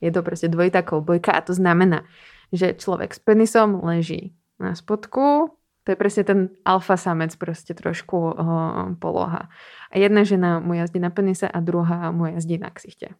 [0.00, 2.04] je to proste dvojitá koubojka a to znamená,
[2.52, 8.36] že človek s penisom leží na spodku, to je presne ten alfa samec, proste trošku
[8.36, 9.48] uh, poloha.
[9.88, 13.16] A jedna žena mu jazdí na penise a druhá mu jazdí na ksichte.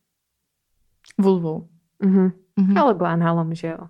[1.18, 1.68] Vulvou.
[2.04, 2.32] Mhm.
[2.60, 2.76] Mhm.
[2.76, 3.88] Alebo análom, že jo.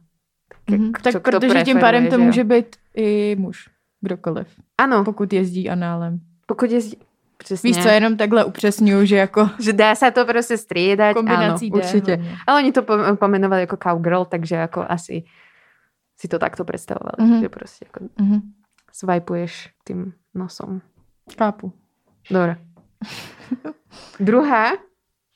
[0.71, 3.71] Tak čo kto protože tím pádem to může být i muž.
[4.01, 4.47] Kdokoliv.
[4.79, 6.21] Áno, Pokud jezdí análem.
[6.47, 6.97] pokud jezdí...
[7.41, 7.69] Přesně.
[7.73, 11.75] Víš co, jenom takhle upřesňuju, že jako Že dá sa to proste striedať, kombinací áno,
[11.75, 12.13] D určite.
[12.17, 12.39] hlavně.
[12.47, 15.25] Ale oni to po- pomenovali ako cowgirl, takže ako asi
[16.21, 17.17] si to takto predstavovali.
[17.17, 17.41] Mhm.
[17.41, 18.37] Že proste ako Mhm.
[18.93, 20.85] swipuješ tým nosom.
[21.39, 21.73] Chápu.
[22.31, 22.57] Dobre.
[24.21, 24.77] Druhá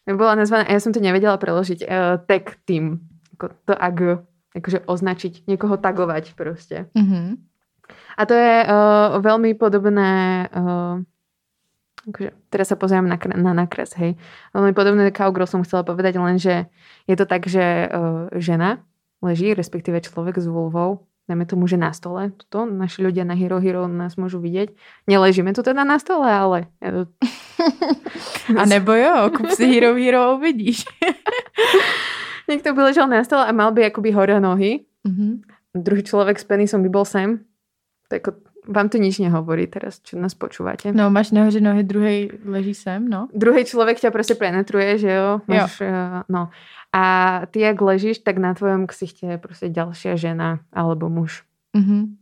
[0.04, 3.00] bola nazvaná, a ja som to nevedela preložiť, uh, tag team.
[3.34, 4.20] Ako to ag,
[4.52, 6.92] akože označiť, niekoho tagovať proste.
[6.92, 7.40] Mhm.
[8.14, 10.12] A to je uh, veľmi podobné,
[10.52, 11.00] uh,
[12.08, 14.16] akože, teraz sa pozerám na, na nakres, hej.
[14.52, 16.68] Veľmi podobné cowgirl som chcela povedať, lenže
[17.08, 18.84] je to tak, že uh, žena
[19.24, 22.36] leží, respektíve človek s vulvou, dajme tomu, že na stole.
[22.36, 24.76] Tuto naši ľudia na Hero Hero nás môžu vidieť.
[25.08, 27.08] Neležíme tu teda na stole, ale to...
[28.60, 30.84] A nebo jo, kup si Hero Hero uvidíš.
[32.48, 34.84] niekto by ležal na stole a mal by akoby hore nohy.
[35.04, 35.44] Mhm.
[35.74, 37.42] Druhý človek s penisom by bol sem.
[38.06, 38.30] To ako,
[38.64, 40.92] vám to nič nehovorí teraz, čo nás počúvate.
[40.92, 43.28] No, máš nahoře nohy, druhý leží sem, no.
[43.32, 45.28] druhý človek ťa proste penetruje, že jo?
[45.46, 46.24] Máš, jo.
[46.28, 46.48] No.
[46.94, 47.02] A
[47.50, 51.44] ty, jak ležíš, tak na tvojom ksichte je proste ďalšia žena alebo muž.
[51.76, 52.16] Mhm.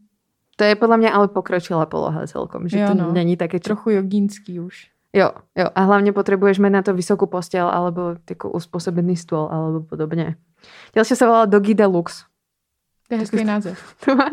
[0.61, 3.09] To je podľa mňa ale pokročilá poloha celkom, že Jo, to no.
[3.11, 3.57] není také...
[3.59, 3.74] Čo...
[3.74, 4.92] Trochu jogínský už.
[5.12, 5.68] Jo, jo.
[5.68, 10.40] A hlavne potrebuješ mať na to vysokú postel alebo takú uspôsobený stôl alebo podobne.
[10.96, 12.32] Ďalšia sa volá Doggy Deluxe.
[13.12, 13.77] To je hezký název.
[14.09, 14.33] To ma,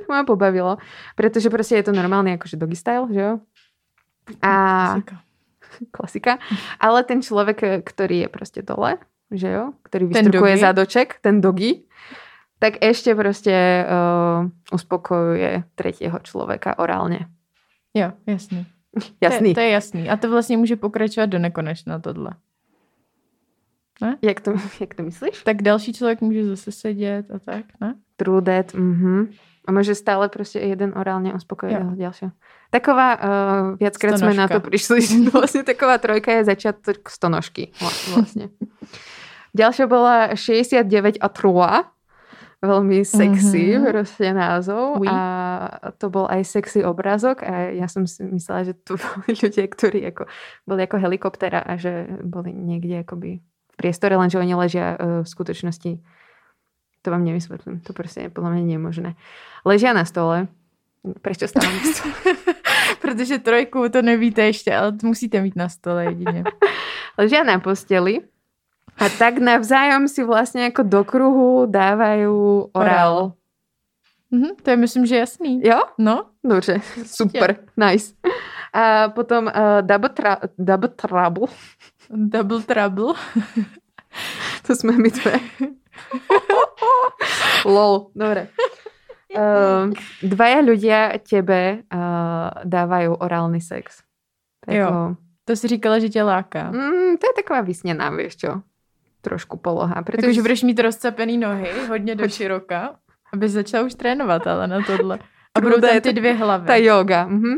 [0.00, 0.80] to ma pobavilo,
[1.12, 3.32] pretože proste je to normálny akože doggy style, že jo?
[4.40, 4.52] A
[4.96, 5.16] Klasika.
[5.96, 6.32] klasika.
[6.80, 8.96] Ale ten človek, ktorý je proste dole,
[9.28, 9.76] že jo?
[9.84, 10.56] Ktorý doggy?
[10.56, 11.84] zadoček, ten dogy,
[12.56, 17.28] tak ešte proste uh, uspokojuje tretieho človeka orálne.
[17.92, 18.64] Jo, jasný.
[19.20, 19.52] Jasný.
[19.52, 20.02] To je, to je jasný.
[20.10, 22.30] A to vlastně může pokračovat do nekonečna tohle.
[24.22, 25.42] Jak, to, jak to myslíš?
[25.42, 27.94] Tak další člověk může zase sedět a tak, ne?
[28.16, 28.74] True that.
[28.74, 29.28] Mhm.
[29.68, 32.32] A môže stále proste jeden orálne uspokojiť toho ďalšieho.
[32.72, 33.20] Taková, uh,
[33.76, 34.64] viackrát sme na to Stonožka.
[34.64, 37.68] prišli, že vlastne taková trojka je začiatok stonožky.
[38.08, 38.48] Vlastne.
[39.52, 41.92] Ďalšia bola 69 a trua.
[42.58, 43.84] Veľmi sexy Mhm.
[43.86, 44.98] proste názov.
[44.98, 45.06] Oui.
[45.06, 45.20] A
[45.94, 50.00] to bol aj sexy obrázok a ja som si myslela, že tu boli ľudia, ktorí
[50.08, 50.26] ako,
[50.64, 53.44] boli ako helikoptera a že boli niekde akoby
[53.78, 56.02] priestore, lenže oni ležia uh, v skutočnosti
[57.02, 57.80] to vám nevysvetlím.
[57.86, 59.10] To proste je podľa mňa nemožné.
[59.64, 60.50] Ležia na stole.
[61.22, 62.36] Prečo stávam na stole?
[63.02, 66.44] Protože trojku to nevíte ještě, ale musíte mít na stole jedině.
[67.18, 68.20] Ležia na posteli
[68.98, 73.38] a tak navzájom si vlastne ako do kruhu dávajú orál.
[74.34, 75.62] Mhm, to je myslím, že jasný.
[75.62, 75.82] Jo?
[75.98, 78.14] No, Dobře, super, nice.
[78.74, 81.46] A potom uh, double, tra- double trouble,
[82.10, 83.14] double trouble.
[84.66, 85.38] to sme my dve.
[87.64, 88.48] Lol, dobre.
[89.28, 89.92] Uh,
[90.24, 94.00] dvaja ľudia tebe uh, dávajú orálny sex.
[94.64, 95.16] Tak Jo.
[95.44, 96.70] To si říkala, že tě láká.
[96.70, 98.62] mm, to je taková vysněná, vieš čo?
[99.20, 100.02] Trošku poloha.
[100.02, 102.96] Protože Takže budeš mít rozcapený nohy, hodně do široka,
[103.32, 105.18] aby začala už trénovat, ale na tohle.
[105.54, 106.66] A budou tam ty dvě hlavy.
[106.66, 107.26] ta yoga.
[107.26, 107.54] Mhm.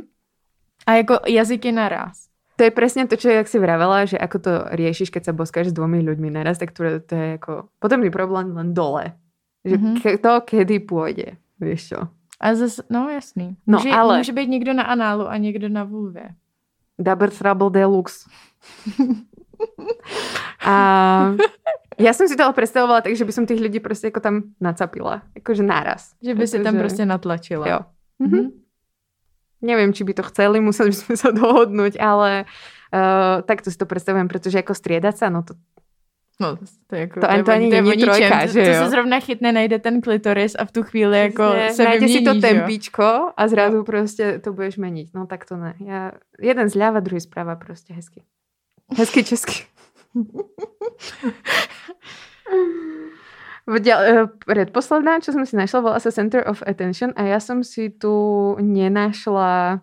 [0.86, 2.26] A jako jazyky naraz.
[2.60, 5.72] To je presne to, čo jak si vravela, že ako to riešiš, keď sa boskáš
[5.72, 9.16] s dvomi ľuďmi naraz, tak to, to je ako podobný problém len dole.
[9.64, 9.90] Že Mhm.
[9.96, 11.98] ke- to, kedy pôjde, vieš čo.
[12.36, 13.56] A zase, no jasný.
[13.66, 16.36] No, může, ale- může být někdo na análu a někdo na vulvě.
[16.98, 18.28] Double Trouble Deluxe.
[20.60, 20.74] A
[21.96, 24.34] ja som si to ale predstavovala tak, že by som tých ľudí proste ako tam
[24.60, 25.24] nacapila.
[25.36, 26.12] Akože naraz.
[26.20, 27.64] Že by si tam Akože- prostě natlačila.
[27.68, 27.78] Jo.
[28.18, 28.59] Mhm.
[29.60, 32.48] Neviem, či by to chceli, museli by sme sa dohodnúť, ale
[32.92, 35.56] uh, takto si to predstavujem, pretože ako striedať sa, no to
[36.40, 36.56] No,
[36.88, 38.84] to, je jako, To to ani není trojka, to, že to jo?
[38.84, 42.24] se zrovna chytne, najde ten klitoris a v tu chvíli jako Presne, se nájde si
[42.24, 45.12] to tempíčko a zrazu proste to budeš meniť.
[45.12, 45.76] No tak to ne.
[45.84, 48.24] Ja, jeden zľava, druhý správa proste hezky.
[48.96, 49.68] Hezky česky.
[53.70, 57.86] Eh, predposledná, čo som si našla, volá sa Center of Attention a ja som si
[57.86, 58.10] tu
[58.58, 59.78] nenašla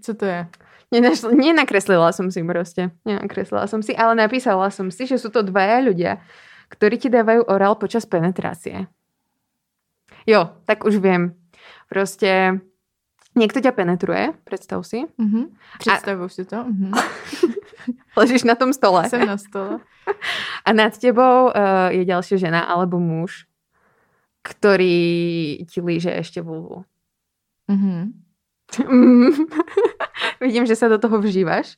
[0.00, 0.46] co to je?
[0.92, 2.92] Nenašla, nenakreslila som si proste.
[3.08, 6.20] Nenakreslila som si, ale napísala som si, že sú to dvaja ľudia,
[6.68, 8.86] ktorí ti dávajú orál počas penetrácie.
[10.28, 11.34] Jo, tak už viem.
[11.88, 12.60] Proste
[13.34, 15.04] niekto ťa penetruje, predstav si.
[15.18, 15.56] Mhm.
[15.78, 16.64] Představuju si to.
[16.64, 16.90] Mhm.
[18.16, 19.80] Ležíš na tom stole Jsem na stole.
[20.64, 23.46] a nad tebou uh, je ďalšia žena alebo muž,
[24.42, 26.84] ktorý ti líže ešte vulvu.
[27.70, 28.12] Mhm.
[30.40, 31.76] Vidím, že sa do toho vžívaš.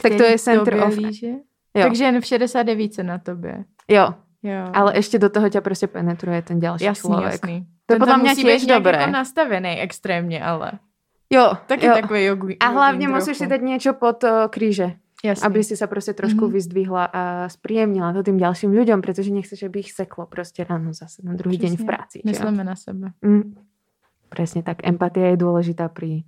[0.00, 0.96] Tak to Který je Center of...
[0.96, 1.26] líže?
[1.74, 3.64] Jo, Takže jen v 69 na tobě.
[3.88, 4.72] jo, Jo.
[4.72, 7.32] ale ešte do toho ťa proste penetruje ten ďalší jasný, človek.
[7.44, 7.56] jasný.
[7.84, 8.96] To Ten mňa musí tiež dobré.
[8.98, 10.80] Jako nastavený extrémně, ale.
[11.30, 11.94] Jo, Taky jo.
[11.94, 15.44] takový jogu, A hlavne musíš si dať niečo pod uh, kríže, Jasný.
[15.46, 16.52] aby si sa proste trošku Mhm.
[16.52, 21.20] vyzdvihla a spríjemnila to tým ďalším ľuďom, pretože nechceš, aby ich seklo proste ráno zase
[21.22, 22.16] na druhý deň v práci.
[22.24, 23.12] Myslíme na sebe.
[23.20, 23.54] Mm.
[24.26, 24.80] Presne tak.
[24.82, 26.24] Empatia je dôležitá pri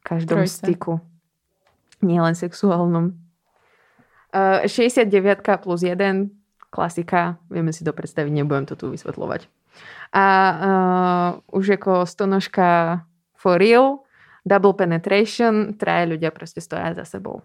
[0.00, 0.56] každom Trojce.
[0.56, 1.00] styku.
[2.00, 3.12] Nielen sexuálnom.
[4.30, 5.10] Uh, 69
[5.58, 6.30] plus 1,
[6.70, 9.50] klasika, vieme si to predstaviť, nebudem to tu vysvetľovať.
[10.10, 13.02] A uh, už ako stonožka
[13.38, 14.06] for real,
[14.42, 17.42] double penetration, traje ľudia proste stoja za sebou.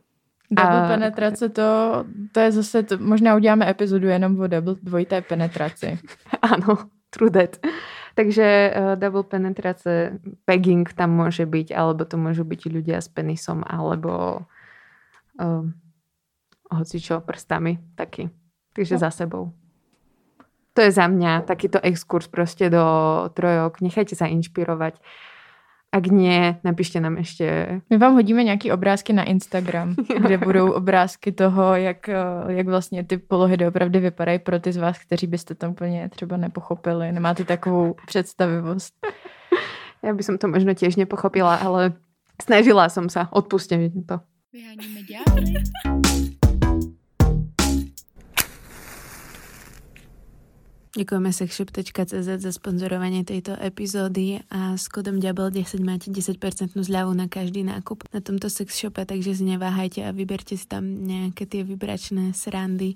[0.50, 1.68] Double A- penetrace, to,
[2.32, 6.00] to je zase, to, možná uděláme epizodu jenom o double, dvojité penetraci.
[6.42, 7.58] Áno, true that.
[8.16, 13.60] Takže uh, double penetrace, pegging tam môže byť, alebo to môžu byť ľudia s penisom,
[13.68, 14.46] alebo
[15.42, 15.64] uh,
[16.72, 18.30] hoci čo, prstami, taky.
[18.76, 19.00] Takže No.
[19.00, 19.52] za sebou.
[20.76, 22.84] To je za mňa takýto exkurs proste do
[23.32, 23.80] trojok.
[23.80, 25.00] Nechajte sa inšpirovať.
[25.96, 27.80] Ak nie, napíšte nám ešte...
[27.88, 32.16] My vám hodíme nějaký obrázky na Instagram, kde budou obrázky toho, jak, eh,
[32.48, 36.38] jak vlastně ty polohy doopravdy vypadají pro ty z vás, kteří byste to úplně třeba
[36.38, 37.12] nepochopili.
[37.12, 38.94] Nemáte takovou představivost.
[40.06, 41.98] Ja by som to možno tiež nepochopila, ale
[42.38, 43.26] snažila som sa.
[43.34, 44.22] Odpuste mi to.
[44.54, 46.25] Vyhánime ďalej.
[50.96, 57.68] Ďakujeme sexshop.cz za sponzorovanie tejto epizódy a s kodom DIABEL10 máte 10% zľavu na každý
[57.68, 62.96] nákup na tomto sexshope, takže si neváhajte a vyberte si tam nejaké tie vybračné srandy,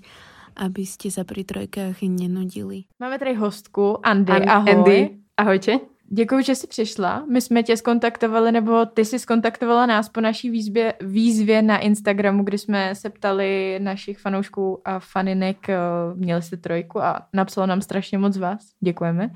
[0.56, 2.88] aby ste sa pri trojkách nenudili.
[2.96, 4.72] Máme tady hostku, Andy, An- ahoj.
[4.72, 4.98] Andy.
[5.36, 5.84] Ahojte.
[6.12, 7.24] Děkuji, že jsi přišla.
[7.30, 12.44] My jsme tě skontaktovali, nebo ty jsi skontaktovala nás po naší výzvě, výzvě na Instagramu,
[12.44, 15.76] kdy jsme se ptali našich fanoušků a faninek, eh,
[16.14, 18.60] měli jste trojku a napsalo nám strašně moc vás.
[18.80, 19.30] Děkujeme.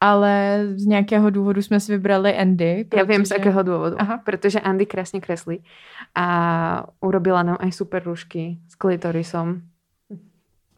[0.00, 2.88] Ale z nějakého důvodu jsme si vybrali Andy.
[2.96, 4.00] Ja viem z akého dôvodu.
[4.00, 4.16] Aha.
[4.24, 5.60] Pretože Andy krásne kreslí
[6.16, 6.26] a
[7.04, 9.60] urobila nám aj super rúšky s klitorisom.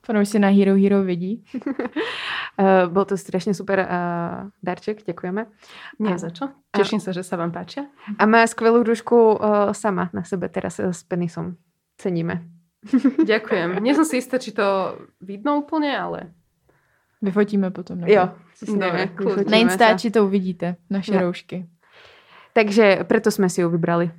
[0.03, 1.47] Fanouš si na Hero Hero vidí.
[2.53, 3.89] Uh, bol to strašne super uh,
[4.59, 5.49] darček, ďakujeme.
[5.99, 6.53] Nie A- za čo.
[6.71, 7.89] Teším sa, že sa vám páčia.
[8.15, 9.39] A má skvelú rúšku uh,
[9.73, 11.57] sama na sebe teraz s penisom.
[11.97, 12.45] Ceníme.
[13.25, 13.79] Ďakujem.
[13.79, 14.65] Nie som si istá, či to
[15.19, 16.33] vidno úplne, ale
[17.21, 17.97] Vyfotíme potom.
[17.97, 19.49] nebo- Jo, Dobre, vyfotíme kľudne.
[19.49, 19.59] Na.
[19.63, 21.25] Instači to uvidíte, naše No.
[21.25, 21.65] roušky.
[22.53, 24.11] Takže preto sme si ju vybrali.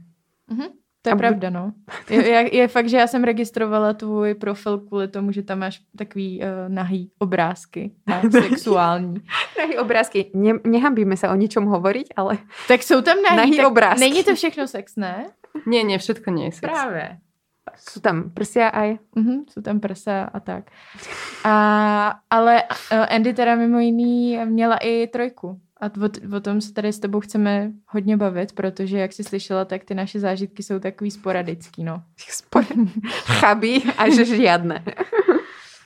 [1.03, 1.75] To je A pravda, no.
[2.09, 5.81] Je, je, je fakt, že já jsem registrovala tvůj profil kvůli tomu, že tam máš
[5.97, 7.91] takový uh, nahý obrázky
[8.31, 9.19] sexuální.
[9.59, 10.31] Nahý obrázky.
[10.33, 12.37] Ne, nehambíme sa o ničom hovoriť, ale
[12.67, 13.99] Tak jsou tam nahý, Nahý tak obrázky.
[13.99, 15.27] Není to všechno sex, ne?
[15.67, 16.71] nie, nie, všetko nie je sex.
[16.71, 17.19] Právě.
[17.77, 18.97] sú tam prsia aj.
[19.15, 20.71] Mhm, jsou tam prsa a tak.
[21.43, 25.59] A, ale uh, Andy teda mimo jiný měla i trojku.
[25.83, 29.65] A o, o tom se tady s tebou chceme hodně bavit, protože jak jsi slyšela,
[29.65, 32.03] tak ty naše zážitky jsou takový sporadický, no.
[33.25, 34.83] Chabí a že žiadne.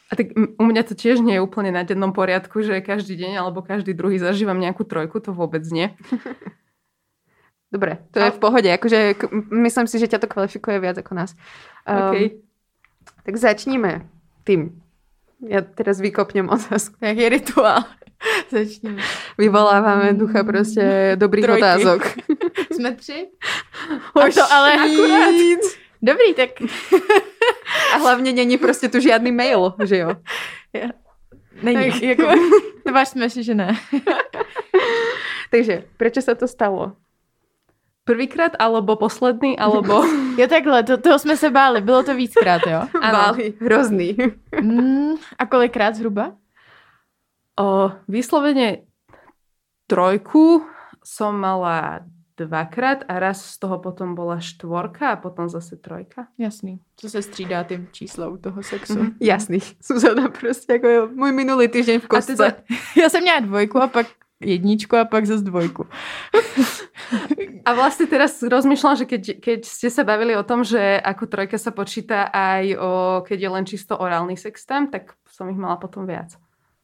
[0.08, 3.44] A tak u mňa to tiež nie je úplne na dennom poriadku, že každý deň
[3.44, 5.92] alebo každý druhý zažívam nejakú trojku, to vôbec nie.
[7.74, 8.70] Dobre, to je v pohode.
[8.72, 9.20] Akože,
[9.52, 11.36] myslím si, že ťa to kvalifikuje viac ako nás.
[11.84, 12.40] Um.
[13.28, 14.08] Tak začníme
[14.48, 14.80] tým.
[15.44, 16.96] Ja teraz vykopnem otázku.
[17.04, 17.84] Jak je rituál.
[18.50, 19.02] Začneme.
[19.38, 21.62] Vyvolávame ducha proste dobrých Trojky.
[21.62, 22.02] otázok.
[22.72, 23.28] Jsme tři?
[24.16, 24.74] A to ale...
[24.74, 25.36] akurát.
[26.02, 26.50] Dobrý, tak
[27.94, 30.12] A hlavne není proste tu žiadny mail, že jo?
[31.64, 31.92] není.
[31.92, 32.02] Tak.
[32.02, 32.28] Jako,
[32.88, 33.78] tvářme si, že ne.
[35.52, 37.00] Takže, prečo sa to stalo?
[38.04, 40.04] Prvýkrát, alebo posledný, alebo...
[40.40, 42.88] Jo takhle, to, toho jsme se báli, bylo to víckrát, jo?
[43.02, 43.18] Áno.
[43.18, 44.18] Báli, hrozný.
[44.62, 46.36] Mm, a kolikrát zhruba?
[47.58, 48.86] O, vyslovene
[49.88, 50.62] trojku
[51.04, 52.06] som mala
[52.38, 56.28] dvakrát a raz z toho potom bola štvorka a potom zase trojka.
[56.38, 56.80] Jasný.
[56.96, 58.94] Co se střídá tím číslo u toho sexu.
[58.94, 59.18] Mhm.
[59.20, 59.60] Jasný.
[59.82, 62.36] Suzana proste ako je môj minulý týždeň v kostce.
[62.36, 62.54] za,
[62.98, 64.08] já jsem měla dvojku a pak
[64.40, 65.90] jedničku a pak zase dvojku.
[67.66, 71.58] A vlastne teraz rozmýšľam, že keď, keď ste sa bavili o tom, že ako trojka
[71.58, 72.90] sa počíta aj o,
[73.26, 76.38] keď je len čisto orálny sex tam, tak som ich mala potom viac.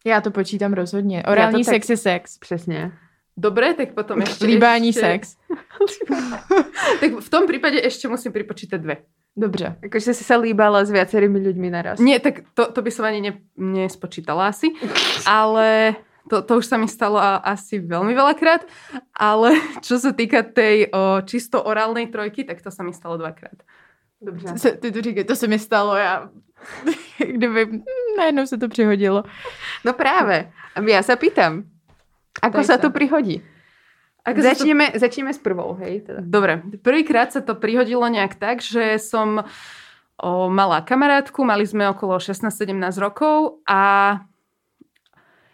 [0.05, 1.23] Já to počítám rozhodně.
[1.23, 2.37] Orální to tak- sex je sex.
[2.37, 2.91] Přesně.
[3.37, 4.45] Dobre, tak potom ešte...
[4.45, 5.37] Líbání ešte, sex.
[6.99, 8.97] Tak v tom prípade ešte musím pripočítať dve.
[9.33, 9.81] Dobře.
[9.81, 11.97] Akože si sa líbala s viacerými ľuďmi naraz.
[11.97, 14.77] Nie, tak to, to by som ani ne, nespočítala asi,
[15.25, 15.97] ale
[16.29, 18.69] to, to už sa mi stalo asi veľmi veľakrát,
[19.17, 23.57] ale čo sa týka tej o, čisto orálnej trojky, tak to sa mi stalo dvakrát.
[24.23, 24.57] Dobře.
[24.57, 26.29] Se, ty to říkej, to se mi stalo, já...
[27.17, 27.81] Kdyby...
[28.17, 29.23] Najednou se to přihodilo.
[29.85, 30.51] No práve.
[30.79, 31.69] Ja sa pýtam,
[32.41, 33.41] ako sa to prihodí?
[34.25, 36.01] Ako sa to- Začneme, začneme s prvou, hej?
[36.01, 36.21] Teda.
[36.23, 39.43] Dobre, prvýkrát sa to prihodilo nejak tak, že som
[40.17, 44.17] o, mala kamarátku, mali sme okolo 16-17 rokov a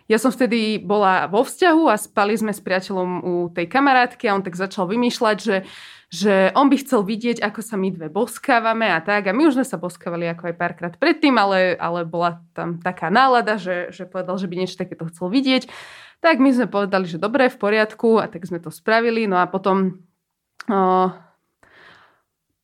[0.10, 4.36] ja som vtedy bola vo vzťahu a spali sme s priateľom u tej kamarátky a
[4.40, 5.68] on tak začal vymýšľať, že,
[6.10, 9.30] že on by chcel vidieť, ako sa my dve boskávame a tak.
[9.30, 13.13] A my už sme sa boskávali ako aj párkrát predtým, ale, ale bola tam taká
[13.13, 15.69] nálada, že, že povedal, že by niečo takéto chcel vidieť.
[16.19, 19.30] Tak my sme povedali, že dobre, v poriadku a tak sme to spravili.
[19.30, 20.02] No a potom
[20.65, 21.13] o,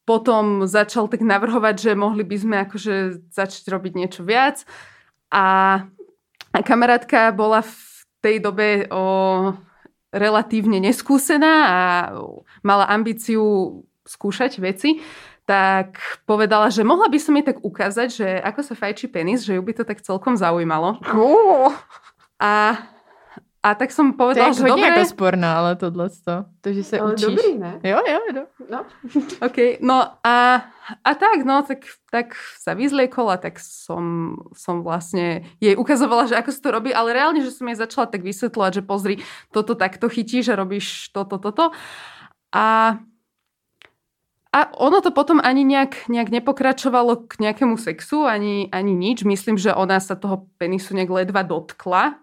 [0.09, 4.65] potom začal tak navrhovať, že mohli by sme akože začať robiť niečo viac.
[5.29, 5.85] A,
[6.49, 7.73] a kamarátka bola v
[8.25, 9.53] tej dobe o,
[10.15, 11.79] relatívne neskúsená a
[12.63, 15.03] mala ambíciu skúšať veci,
[15.45, 19.53] tak povedala, že mohla by som jej tak ukázať, že ako sa fajčí penis, že
[19.53, 20.97] ju by to tak celkom zaujímalo.
[22.41, 22.81] A,
[23.65, 24.85] a tak som To je povedala, že dobre.
[24.93, 26.05] jako sporná, ale tohle
[26.61, 27.25] to, že se Ale učíš.
[27.25, 27.81] dobrý, ne?
[27.81, 28.43] Jo, jo, jo.
[28.69, 28.79] No.
[29.41, 30.35] OK, no a,
[31.01, 31.81] a tak, no, tak,
[32.13, 36.93] tak sa vyzliekol a tak som, som vlastne jej ukazovala, že ako sa to robí,
[36.93, 39.15] ale reálne, že som jej začala tak vysvetľovať, že pozri,
[39.49, 41.73] toto takto chytíš a robíš toto, toto.
[42.53, 43.01] A,
[44.53, 49.25] a ono to potom ani nejak, nejak nepokračovalo k nejakému sexu, ani, ani nič.
[49.25, 52.21] Myslím, že ona sa toho penisu nejak ledva dotkla.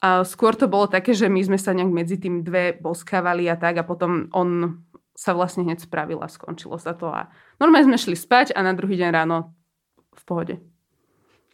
[0.00, 3.56] A skôr to bolo také, že my sme sa nejak medzi tým dve boskávali a
[3.56, 4.80] tak a potom on
[5.12, 7.28] sa vlastne hneď spravil a skončilo sa to a
[7.60, 9.52] normálne sme šli spať a na druhý deň ráno
[10.16, 10.54] v pohode.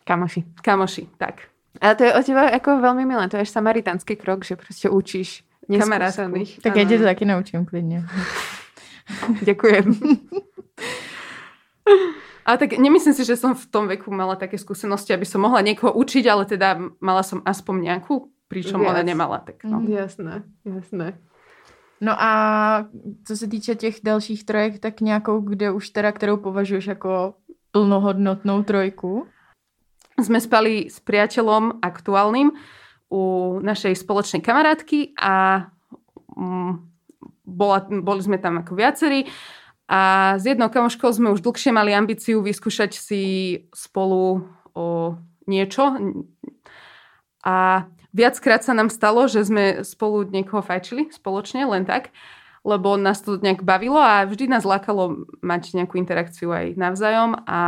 [0.07, 0.63] Kamoši.
[0.63, 1.51] Kamoši, tak.
[1.83, 3.27] Ale to je od teba ako veľmi milé.
[3.27, 6.63] To je až samaritánsky krok, že proste učíš neskúsených.
[6.63, 8.07] Tak já tě to taky naučím klidně.
[9.43, 10.01] Ďakujem.
[12.47, 15.67] Ale tak nemyslím si, že som v tom veku mala také skúsenosti, aby som mohla
[15.67, 19.07] niekoho učiť, ale teda mala som aspoň nejakú, pričom ona Viac.
[19.07, 19.39] nemala.
[19.39, 19.81] Tak no.
[19.81, 19.93] Mhm.
[19.93, 21.19] Jasné, jasné.
[22.01, 22.31] No a
[23.25, 27.35] co se týče těch dalších trojek, tak nějakou, kde už teda, kterou považuješ jako
[27.71, 29.27] plnohodnotnou trojku?
[30.17, 32.49] Sme spali s priateľom aktuálnym
[33.13, 33.23] u
[33.61, 35.69] našej spoločnej kamarátky a
[36.37, 36.73] mm,
[37.45, 39.29] bola, boli sme tam ako viacerí
[39.87, 43.23] a s jednou kamoškou sme už dlhšie mali ambíciu vyskúšať si
[43.77, 45.15] spolu o
[45.47, 46.01] niečo
[47.45, 52.17] a viackrát sa nám stalo, že sme spolu niekoho fajčili spoločne, len tak,
[52.65, 57.61] lebo nás to nejak bavilo a vždy nás lákalo mať nejakú interakciu aj navzájom a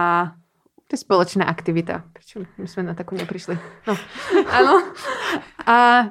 [0.89, 2.01] To je spoločná aktivita.
[2.17, 3.61] Prečo my sme na takú neprišli?
[3.85, 3.93] No.
[4.57, 4.81] Áno.
[5.69, 6.09] A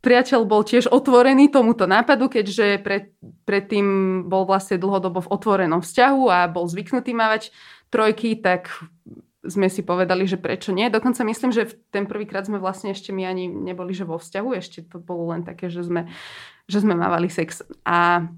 [0.00, 3.12] priateľ bol tiež otvorený tomuto nápadu, keďže pred,
[3.44, 3.86] predtým
[4.24, 7.52] bol vlastne dlhodobo v otvorenom vzťahu a bol zvyknutý mávať
[7.92, 8.72] trojky, tak
[9.40, 10.92] sme si povedali, že prečo nie.
[10.92, 14.84] Dokonca myslím, že ten prvýkrát sme vlastne ešte my ani neboli že vo vzťahu, ešte
[14.84, 16.12] to bolo len také, že sme,
[16.68, 17.64] že sme mávali sex.
[17.88, 18.28] A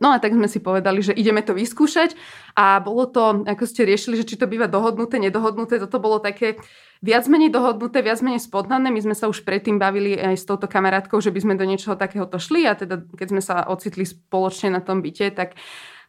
[0.00, 2.16] No a tak sme si povedali, že ideme to vyskúšať
[2.56, 6.56] a bolo to, ako ste riešili, že či to býva dohodnuté, nedohodnuté, toto bolo také
[7.04, 8.88] viac menej dohodnuté, viac menej spodnané.
[8.88, 11.98] My sme sa už predtým bavili aj s touto kamarátkou, že by sme do niečoho
[11.98, 15.60] takéhoto šli a teda keď sme sa ocitli spoločne na tom byte, tak,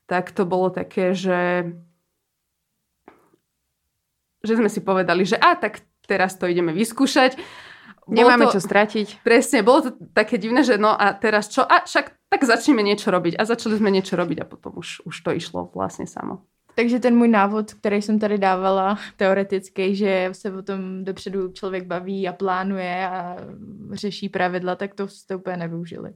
[0.08, 1.68] tak to bolo také, že
[4.44, 7.40] že sme si povedali, že a tak teraz to ideme vyskúšať.
[8.04, 9.24] Bolo Nemáme to, čo stratiť.
[9.24, 11.64] Presne, bolo to také divné, že no a teraz čo?
[11.64, 13.40] A však tak začneme niečo robiť.
[13.40, 16.44] A začali sme niečo robiť a potom už, už to išlo vlastne samo.
[16.76, 21.86] Takže ten můj návod, který jsem tady dávala teoreticky, že se o tom dopředu člověk
[21.86, 23.38] baví a plánuje a
[23.92, 26.14] řeší pravidla, tak to jste úplně nevyužili.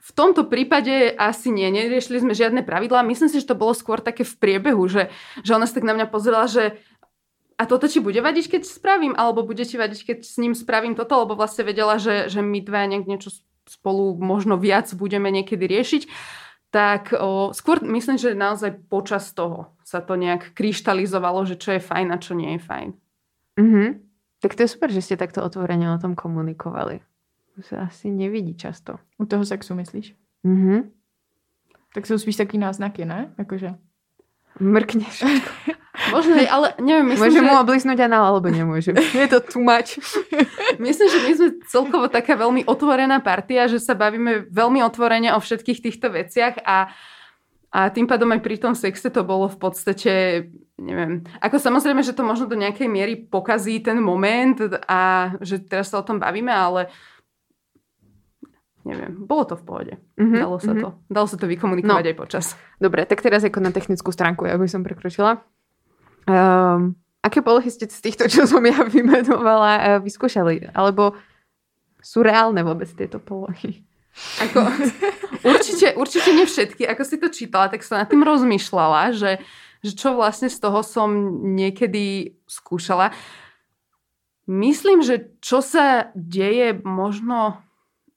[0.00, 3.06] V tomto prípade asi nie, neriešili sme žiadne pravidlá.
[3.06, 5.06] Myslím si, že to bolo skôr také v priebehu, že,
[5.46, 6.82] že ona sa tak na mňa pozerala, že
[7.60, 10.96] a toto ti bude vadiť, keď spravím, alebo bude ti vadiť, keď s ním spravím
[10.96, 13.36] toto, lebo vlastne vedela, že, že my dve nejak niečo
[13.68, 16.02] spolu možno viac budeme niekedy riešiť.
[16.72, 21.84] Tak o, skôr myslím, že naozaj počas toho sa to nejak kryštalizovalo, že čo je
[21.84, 22.88] fajn a čo nie je fajn.
[23.60, 23.88] Mm-hmm.
[24.40, 27.04] Tak to je super, že ste takto otvorene o tom komunikovali.
[27.58, 28.96] To sa asi nevidí často.
[29.20, 30.16] U toho sexu myslíš?
[30.48, 30.80] Mm-hmm.
[31.92, 33.36] Tak sú spíš taký náznaky, ne?
[33.36, 33.76] Akože...
[34.58, 35.22] Mrkneš.
[36.14, 37.48] Možno, ale neviem, myslím, Môžem že...
[37.50, 38.96] mu obliznúť anal, alebo nemôžem.
[39.20, 40.00] Je to too much.
[40.80, 45.38] myslím, že my sme celkovo taká veľmi otvorená partia, že sa bavíme veľmi otvorene o
[45.42, 46.88] všetkých týchto veciach a,
[47.68, 50.12] a tým pádom aj pri tom sexe to bolo v podstate,
[50.80, 54.56] neviem, ako samozrejme, že to možno do nejakej miery pokazí ten moment
[54.88, 56.88] a že teraz sa o tom bavíme, ale
[58.84, 59.94] neviem, bolo to v pohode.
[60.16, 60.84] Mm-hmm, dalo, sa mm-hmm.
[60.84, 62.10] to, dalo sa to vykomunikovať no.
[62.12, 62.46] aj počas.
[62.80, 65.44] Dobre, tak teraz ako na technickú stránku, ja by som prekročila.
[66.24, 70.72] Um, aké polohy ste z týchto, čo som ja vymenovala, uh, vyskúšali?
[70.72, 71.16] Alebo
[72.00, 73.84] sú reálne vôbec tieto polohy?
[74.40, 74.58] Ako,
[75.52, 76.88] určite, určite nie všetky.
[76.88, 79.40] Ako si to čítala, tak som nad tým rozmýšľala, že,
[79.84, 81.12] že čo vlastne z toho som
[81.54, 83.12] niekedy skúšala.
[84.50, 87.62] Myslím, že čo sa deje možno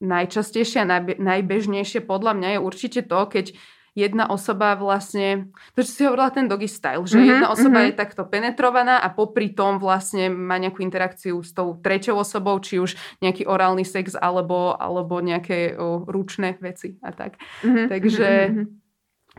[0.04, 3.45] najčastejšie a najbežnejšie podľa mňa je určite to, keď
[3.93, 7.93] jedna osoba vlastne, to čo si hovorila ten doggy style, že mm-hmm, jedna osoba mm-hmm.
[7.93, 12.82] je takto penetrovaná a popri tom vlastne má nejakú interakciu s tou treťou osobou, či
[12.82, 17.38] už nejaký orálny sex alebo, alebo nejaké o, ručné veci a tak.
[17.62, 18.66] Mm-hmm, Takže mm-hmm.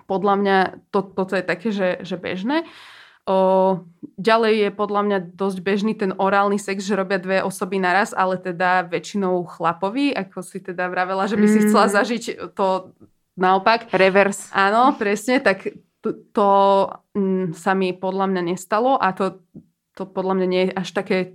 [0.06, 0.58] podľa mňa
[0.94, 2.62] to, toto je také, že, že bežné.
[3.24, 3.80] O,
[4.20, 8.36] ďalej je podľa mňa dosť bežný ten orálny sex, že robia dve osoby naraz, ale
[8.36, 11.94] teda väčšinou chlapovi, ako si teda vravela, že by si chcela mm.
[11.96, 12.92] zažiť to
[13.40, 13.88] naopak.
[13.96, 14.52] Reverse.
[14.52, 15.72] Áno, presne, tak
[16.04, 16.48] to, to
[17.16, 19.40] mm, sa mi podľa mňa nestalo a to,
[19.96, 21.32] to podľa mňa nie je až také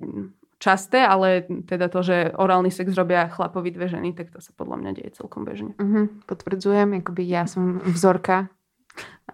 [0.59, 4.77] časté, ale teda to, že orálny sex robia chlapovi dve ženy, tak to sa podľa
[4.77, 5.73] mňa deje celkom bežne.
[5.79, 6.11] Uh-huh.
[6.27, 8.51] Potvrdzujem, akoby ja som vzorka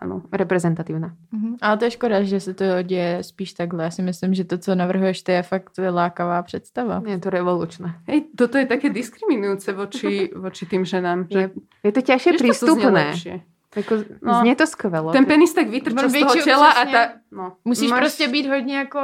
[0.01, 1.15] ano, reprezentatívna.
[1.33, 1.55] Uh-huh.
[1.61, 3.83] Ale to je škoda, že se to děje spíš takhle.
[3.83, 7.01] Já si myslím, že to, co navrhuješ, to je fakt lákavá představa.
[7.05, 7.95] Je to revolučné.
[8.07, 11.27] Hej, toto je také diskriminujúce voči, voči tým ženám.
[11.31, 11.39] Že...
[11.39, 11.49] Je,
[11.83, 13.13] je to ťažšie prístupné.
[13.75, 15.13] Jako, no, znie to skvěle.
[15.13, 17.11] Ten penis tak vytrčil z toho těla a ta...
[17.31, 17.53] No.
[17.65, 17.99] Musíš Máš...
[17.99, 18.99] prostě být hodně jako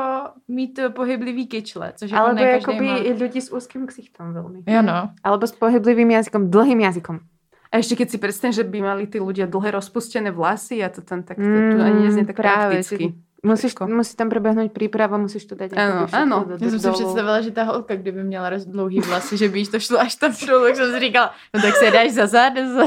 [0.47, 2.87] mít pohyblivý kyčle, což Alebo jako by
[3.19, 4.63] lidi s úzkým ksichtom veľmi.
[4.67, 5.11] Jo no.
[5.23, 7.19] Alebo s pohyblivým jazykom, dlhým jazykom.
[7.71, 10.99] A ešte keď si predstavím, že by mali tí ľudia dlhé rozpustené vlasy a to
[10.99, 13.15] tam tak, to, to ani neznie tak práve, prakticky.
[13.43, 16.45] Musíš, musí tam proběhnout příprava, musíš to dát ano, ano.
[16.61, 19.99] Já jsem si představila, že ta holka, kdyby měla dlouhý vlasy, že by to šlo
[19.99, 22.83] až tam šlo, tak jsem si říkala, no tak se dáš za zád, za,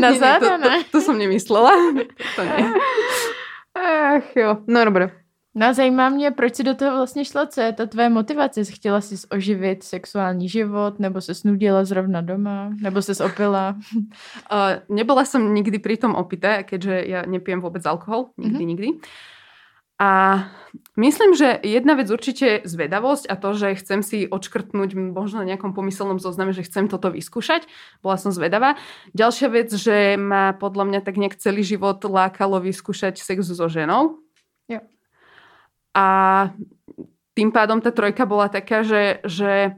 [0.00, 0.78] na záda, ne?
[0.78, 1.72] To, to, to jsem nemyslela.
[2.36, 2.72] To ne.
[3.74, 5.19] Ach jo, no dobré.
[5.54, 8.64] No zajímá mě, proč si do toho vlastně šla, co je ta tvoje motivace?
[8.64, 13.76] Chtěla jsi oživit sexuální život, nebo se snudila zrovna doma, nebo se opila?
[14.50, 18.66] Uh, nebola som nikdy pri tom opité, keďže ja nepijem vôbec alkohol, nikdy, mm-hmm.
[18.66, 18.88] nikdy.
[20.00, 20.10] A
[20.96, 25.70] myslím, že jedna vec určite zvedavosť a to, že chcem si odškrtnúť možno na nejakom
[25.70, 27.68] pomyselnom zozname, že chcem toto vyskúšať.
[28.02, 28.74] Bola som zvedavá.
[29.14, 34.18] Ďalšia vec, že ma podľa mňa tak nejak celý život lákalo vyskúšať sex so ženou.
[35.94, 36.06] A
[37.34, 39.74] tým pádom tá trojka bola taká, že, že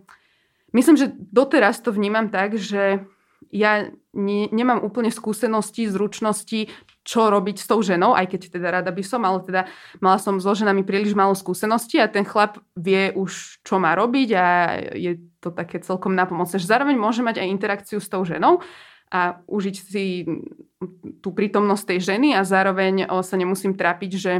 [0.77, 3.05] myslím, že doteraz to vnímam tak, že
[3.53, 6.73] ja ne, nemám úplne skúsenosti, zručnosti,
[7.05, 9.63] čo robiť s tou ženou, aj keď teda rada by som, ale teda
[10.01, 14.29] mala som so ženami príliš málo skúsenosti a ten chlap vie už, čo má robiť
[14.33, 14.47] a
[14.97, 18.65] je to také celkom napomocné, zároveň môže mať aj interakciu s tou ženou
[19.13, 20.25] a užiť si
[21.21, 24.33] tú prítomnosť tej ženy a zároveň sa nemusím trápiť, že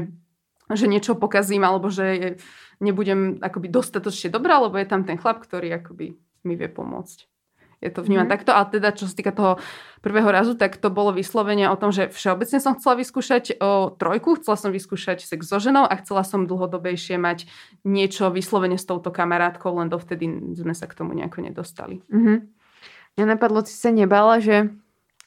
[0.75, 2.37] že niečo pokazím alebo že
[2.83, 7.31] nebudem akoby dostatočne dobrá, lebo je tam ten chlap, ktorý akoby mi vie pomôcť.
[7.83, 8.35] Je to vnímam mm-hmm.
[8.39, 9.59] takto, ale teda čo sa týka toho
[10.07, 14.39] prvého razu, tak to bolo vyslovene o tom, že všeobecne som chcela vyskúšať o trojku,
[14.39, 17.51] chcela som vyskúšať sex so ženou a chcela som dlhodobejšie mať
[17.83, 22.07] niečo vyslovene s touto kamarátkou, len dovtedy sme sa k tomu nejako nedostali.
[22.07, 22.39] Mm-hmm.
[23.19, 24.71] Mňa napadlo, si sa nebala, že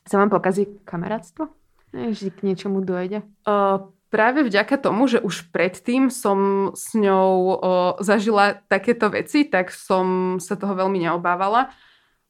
[0.07, 1.51] sa vám pokazí kamarátstvo?
[1.91, 3.27] Že k niečomu dojde?
[3.43, 7.55] Uh, práve vďaka tomu, že už predtým som s ňou o,
[7.99, 11.75] zažila takéto veci, tak som sa toho veľmi neobávala.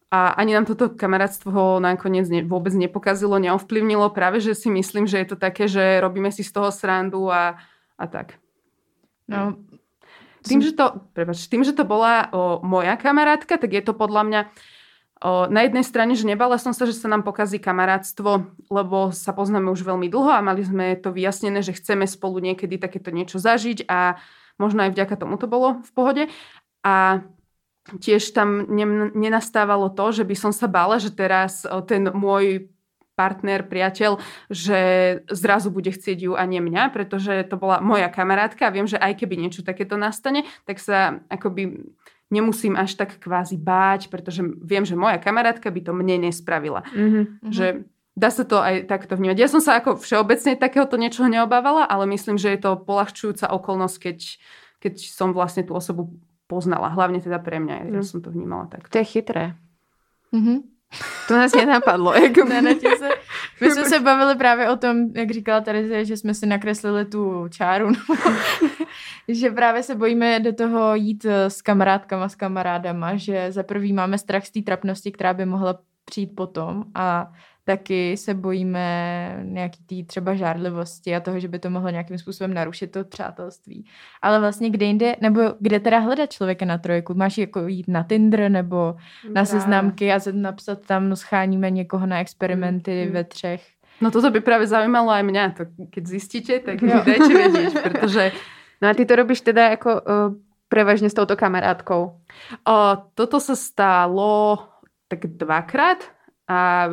[0.10, 4.10] A ani nám toto kamarátstvo nakoniec ne, vôbec nepokazilo, neovplyvnilo.
[4.10, 7.62] Práve, že si myslím, že je to také, že robíme si z toho srandu a,
[8.02, 8.42] a tak.
[9.30, 9.62] No,
[10.42, 14.24] tým, že to, prepáč, tým, že to bola o, moja kamarátka, tak je to podľa
[14.26, 14.42] mňa
[15.24, 19.72] Na jednej strane, že nebala som sa, že sa nám pokazí kamarátstvo, lebo sa poznáme
[19.72, 23.88] už veľmi dlho a mali sme to vyjasnené, že chceme spolu niekedy takéto niečo zažiť
[23.88, 24.20] a
[24.60, 26.24] možno aj vďaka tomu to bolo v pohode.
[26.84, 27.24] A
[27.86, 32.68] tiež tam ne, nenastávalo to, že by som sa bála, že teraz ten môj
[33.16, 34.20] partner, priateľ,
[34.52, 34.80] že
[35.32, 39.00] zrazu bude chcieť ju a nie mňa, pretože to bola moja kamarátka a viem, že
[39.00, 41.96] aj keby niečo takéto nastane, tak sa akoby
[42.34, 46.82] nemusím až tak kvázi báť, pretože viem, že moja kamarátka by to mne nespravila.
[46.92, 47.54] Mm-hmm.
[47.54, 47.86] Že
[48.18, 49.38] dá sa to aj takto vnímať.
[49.38, 53.98] Ja som sa ako všeobecne takéhoto niečoho neobávala, ale myslím, že je to polahčujúca okolnosť,
[54.02, 54.18] keď,
[54.82, 56.16] keď som vlastne tú osobu
[56.50, 56.94] poznala.
[56.94, 57.76] Hlavne teda pre mňa.
[57.94, 58.08] Ja, mm.
[58.08, 58.90] som to vnímala tak.
[58.90, 59.54] To je chytré.
[60.34, 60.58] Mm-hmm.
[61.28, 62.14] To nás nenapadlo.
[62.14, 62.42] Jako...
[63.62, 67.48] my jsme se bavili právě o tom, jak říkala Terezie, že jsme si nakreslili tu
[67.50, 68.16] čáru, no,
[69.28, 73.94] že právě se bojíme do toho jít eh, s kamarádkama, s kamarádama, že za prvý
[73.94, 77.32] máme strach z té trapnosti, která by mohla přijít potom a
[77.66, 78.86] taky se bojíme
[79.44, 83.86] nějaký tý třeba žárlivosti a toho, že by to mohlo nějakým způsobem narušit to přátelství.
[84.22, 87.14] Ale vlastně kde jinde, nebo kde teda hledat člověka na trojku?
[87.14, 88.96] Máš jako jít na Tinder nebo
[89.34, 93.14] na seznamky a napsat tam scháníme někoho na experimenty mm.
[93.14, 93.62] ve třech?
[94.02, 95.44] No toto by práve zaujímalo aj mňa.
[95.56, 98.36] To keď zistíte, tak mi dajte vedieť, pretože...
[98.84, 100.04] No a ty to robíš teda ako uh,
[100.68, 102.20] prevažne s touto kamarátkou?
[102.68, 104.60] Uh, toto sa stalo
[105.08, 106.04] tak dvakrát
[106.46, 106.90] a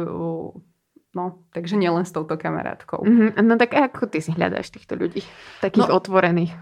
[1.12, 3.05] no, takže nielen s touto kamarátkou.
[3.05, 3.44] Mm-hmm.
[3.44, 5.20] No tak ako ty si hľadáš týchto ľudí?
[5.61, 6.53] Takých no, otvorených?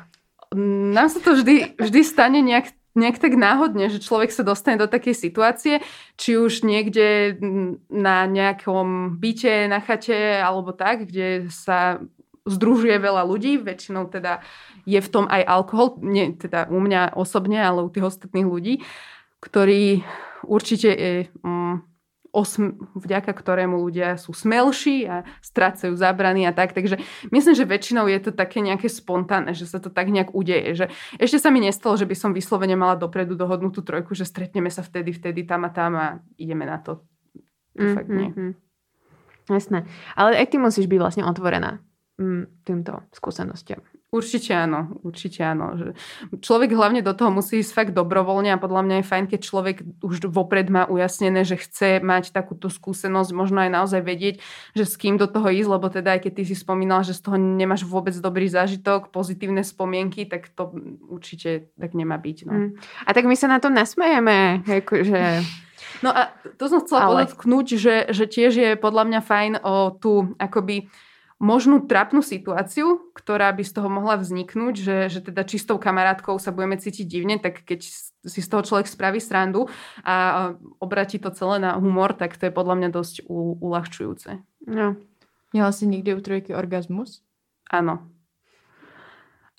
[0.90, 4.90] Nám sa to vždy, vždy stane nejak nejak tak náhodne, že človek sa dostane do
[4.90, 5.78] takej situácie,
[6.18, 7.38] či už niekde
[7.86, 12.02] na nejakom byte, na chate alebo tak, kde sa
[12.50, 14.42] združuje veľa ľudí, väčšinou teda
[14.88, 18.74] je v tom aj alkohol, nie teda u mňa osobne, ale u tých ostatných ľudí,
[19.38, 20.02] ktorí
[20.42, 21.12] určite je,
[21.46, 21.84] um,
[22.30, 26.72] osm, vďaka ktorému ľudia sú smelší a strácajú zábrany a tak.
[26.72, 27.02] Takže
[27.34, 30.74] myslím, že väčšinou je to také nejaké spontánne, že sa to tak nejak udeje.
[30.74, 30.86] Že
[31.18, 34.86] ešte sa mi nestalo, že by som vyslovene mala dopredu dohodnutú trojku, že stretneme sa
[34.86, 36.06] vtedy, vtedy, tam a tam a
[36.38, 37.02] ideme na to.
[37.78, 38.30] mm, fakt nie.
[38.30, 38.52] Mm-hmm.
[39.50, 39.78] Jasné.
[40.14, 41.82] Ale aj ty musíš byť vlastne otvorená
[42.22, 43.82] mm, týmto skúsenostiam.
[44.10, 45.94] Určite áno, určite áno.
[46.42, 49.76] Človek hlavne do toho musí ísť fakt dobrovoľne a podľa mňa je fajn, keď človek
[50.02, 54.42] už vopred má ujasnené, že chce mať takúto skúsenosť, možno aj naozaj vedieť,
[54.74, 57.22] že s kým do toho ísť, lebo teda aj keď ty si spomínal, že z
[57.22, 60.74] toho nemáš vôbec dobrý zážitok, pozitívne spomienky, tak to
[61.06, 62.38] určite tak nemá byť.
[62.50, 62.52] No.
[62.52, 62.70] Mm.
[63.06, 65.22] A tak my sa na to nasmejeme, akože...
[66.02, 67.30] No a to som chcela Ale...
[67.30, 70.90] podotknúť, že, že tiež je podľa mňa fajn o tú akoby
[71.40, 76.52] možnú trapnú situáciu, ktorá by z toho mohla vzniknúť, že, že teda čistou kamarátkou sa
[76.52, 77.80] budeme cítiť divne, tak keď
[78.28, 79.72] si z toho človek spraví srandu
[80.04, 84.44] a obratí to celé na humor, tak to je podľa mňa dosť u, uľahčujúce.
[84.68, 85.00] No.
[85.52, 87.24] Měla si nikdy u trojky orgazmus?
[87.72, 88.06] Áno.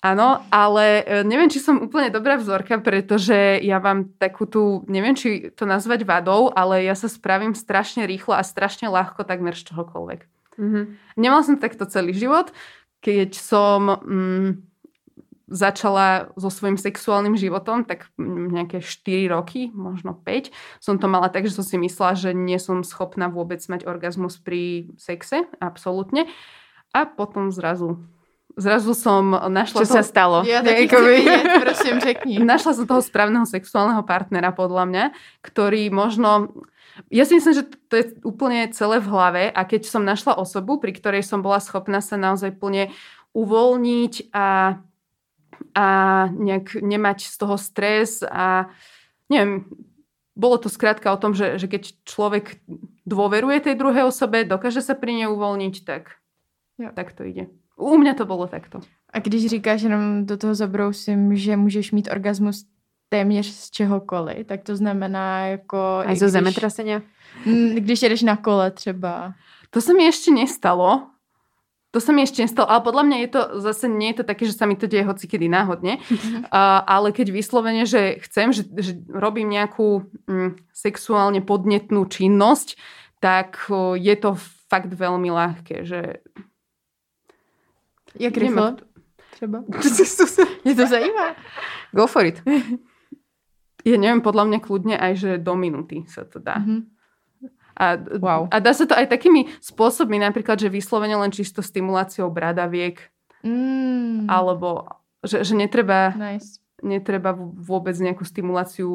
[0.02, 5.14] Áno, ale e, neviem, či som úplne dobrá vzorka, pretože ja vám takú tú, neviem,
[5.14, 9.70] či to nazvať vadou, ale ja sa spravím strašne rýchlo a strašne ľahko takmer z
[9.70, 10.31] čohokoľvek.
[10.58, 10.84] Mm-hmm.
[11.20, 12.52] Nemala som takto celý život.
[13.02, 14.50] Keď som mm,
[15.52, 20.48] začala so svojím sexuálnym životom, tak nejaké 4 roky, možno 5,
[20.80, 24.40] som to mala tak, že som si myslela, že nie som schopná vôbec mať orgazmus
[24.40, 26.26] pri sexe, absolútne.
[26.96, 28.00] A potom zrazu
[28.52, 29.84] Zrazu som našla...
[29.84, 29.96] Čo toho...
[29.96, 30.36] sa stalo?
[30.44, 30.88] Ja taky
[31.64, 32.36] prosím, řekni.
[32.52, 35.04] Našla som toho správneho sexuálneho partnera, podľa mňa,
[35.40, 36.52] ktorý možno
[37.08, 40.76] ja si myslím, že to je úplne celé v hlave a keď som našla osobu,
[40.76, 42.92] pri ktorej som bola schopná sa naozaj plne
[43.32, 44.76] uvoľniť a,
[45.72, 45.86] a
[46.28, 48.68] nejak nemať z toho stres a
[49.32, 49.64] neviem,
[50.36, 52.60] bolo to skrátka o tom, že, že keď človek
[53.08, 56.20] dôveruje tej druhej osobe, dokáže sa pri nej uvoľniť, tak,
[56.76, 56.92] jo.
[56.92, 57.48] tak to ide.
[57.76, 58.80] U mňa to bolo takto.
[59.12, 62.64] A když říkáš jenom do toho zabrousím, že můžeš mít orgasmus
[63.08, 66.02] téměř z čehokoliv, tak to znamená jako...
[66.06, 67.02] Aj zo zemetrasenia?
[67.74, 69.34] Když jedeš na kole třeba.
[69.70, 71.08] To sa mi ešte nestalo.
[71.92, 74.48] To sa mi ešte nestalo, ale podľa mňa je to zase, nie je to také,
[74.48, 78.64] že sa mi to deje hoci kedy náhodne, uh, ale keď vyslovene, že chcem, že,
[78.80, 82.80] že robím nejakú mm, sexuálne podnetnú činnosť,
[83.20, 84.40] tak uh, je to
[84.72, 86.24] fakt veľmi ľahké, že...
[88.18, 88.76] Jak ak to-
[89.32, 89.64] Třeba.
[90.64, 91.36] Mě to zajímá.
[91.94, 92.42] Go for it.
[93.82, 96.62] Ja neviem, podľa mňa kľudne aj, že do minúty sa to dá.
[96.62, 96.86] Mhm.
[97.74, 98.46] A, Wow.
[98.52, 103.00] a dá sa to aj takými spôsobmi, napríklad, že vyslovene len čisto stimuláciou bradaviek,
[103.42, 104.30] Mm.
[104.30, 104.86] alebo
[105.24, 106.62] že, že netreba, Nice.
[106.78, 108.86] netreba vôbec nejakú stimuláciu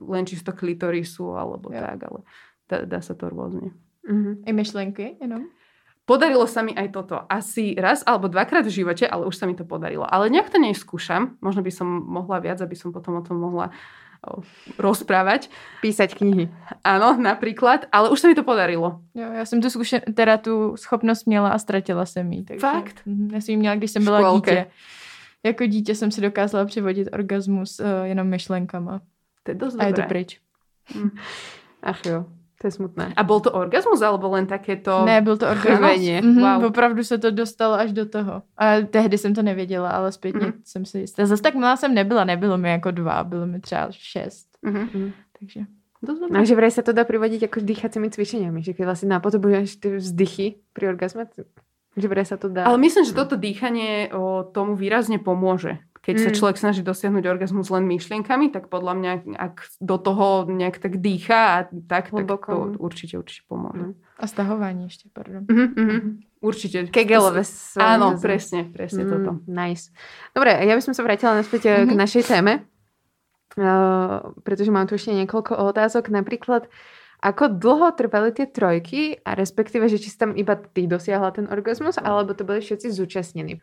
[0.00, 1.78] len čisto klitorisu, alebo Jo.
[1.86, 2.18] tak, ale
[2.66, 3.70] dá, dá sa to rôzne.
[4.02, 4.42] Mhm.
[4.42, 5.46] I myšlenky jenom?
[6.06, 7.18] Podarilo sa mi aj toto.
[7.26, 10.06] Asi raz alebo dvakrát v živote, ale už sa mi to podarilo.
[10.06, 11.34] Ale nejak to neskúšam.
[11.42, 13.74] Možno by som mohla viac, aby som potom o tom mohla
[14.78, 15.50] rozprávať.
[15.82, 16.46] Písať knihy.
[16.86, 17.86] Áno, napríklad.
[17.90, 19.02] Ale už sa mi to podarilo.
[19.14, 22.42] Jo, já jsem tu zkušen, teda tu schopnost měla a ztratila jsem ji.
[22.44, 23.02] Takže, Fakt?
[23.06, 24.50] Mhm, Já jsem ji měla, když jsem byla Školke.
[24.50, 24.66] dítě.
[25.42, 29.00] Jako dítě jsem si dokázala přivodit orgasmus uh, jenom myšlenkama.
[29.42, 30.08] To je dosť A je to dobré.
[30.08, 30.40] pryč.
[31.82, 32.24] Ach jo,
[32.66, 33.14] to je smutné.
[33.14, 35.06] A bol to orgazmus, alebo len takéto...
[35.06, 36.02] Ne, byl to orgasmus.
[36.02, 36.64] Mhm, Wow.
[36.74, 38.42] Opravdu se to dostalo až do toho.
[38.58, 40.60] A tehdy jsem to nevěděla, ale zpětně Mhm.
[40.64, 41.26] jsem si jistá.
[41.26, 44.48] Zase tak malá jsem nebyla, nebylo mi jako dva, bylo mi třeba šest.
[44.62, 45.12] Mhm.
[45.38, 45.60] Takže.
[46.30, 49.96] No, že vraj sa to dá privodiť ako dýchacími cvičeniami, že keď vlastne napodobuješ tie
[49.96, 51.24] vzdychy pri orgazme,
[51.96, 52.68] že vraj sa to dá.
[52.68, 55.80] Ale myslím, že toto dýchanie o, tomu výrazne pomôže.
[56.06, 56.36] Keď sa Mm.
[56.38, 61.40] človek snaží dosiahnuť orgazmus len myšlienkami, tak podľa mňa, ak do toho nejak tak dýcha
[61.50, 62.50] a tak, tak Hlboko.
[62.70, 63.90] to určite, určite pomôže.
[63.90, 63.94] Mm.
[64.18, 65.44] a stahování ještě, pardon.
[65.50, 66.20] Mhm, mhm.
[66.40, 66.86] Určite.
[66.86, 67.42] Kegelové.
[67.44, 69.30] s- Áno, presne, presne Mm, toto.
[69.50, 69.90] Nice.
[70.30, 71.98] Dobre, ja by som sa vrátila naspäť eh, k Mhm.
[71.98, 72.52] našej téme,
[73.58, 73.64] uh,
[74.42, 76.08] pretože mám tu ešte niekoľko otázok.
[76.08, 76.68] Napríklad,
[77.18, 81.48] ako dlho trvali tie trojky a respektíve, že či si tam iba ty dosiahla ten
[81.48, 83.58] orgazmus, alebo to boli všetci zúčastnení.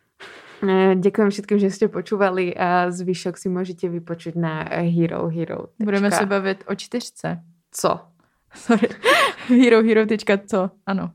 [0.64, 5.76] Eh, Ďakujem všetkým, že ste počúvali a zvyšok si môžete vypočuť na Hero Hero.
[5.80, 7.44] Budeme se bavit o čtyřce.
[7.72, 8.00] Co?
[8.54, 8.90] Sorry.
[9.48, 11.12] Herohero.co, ano.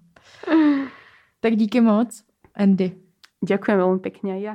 [1.40, 2.24] Tak díky moc,
[2.54, 2.92] Andy.
[3.42, 4.54] Ďakujem veľmi pekne aj ja.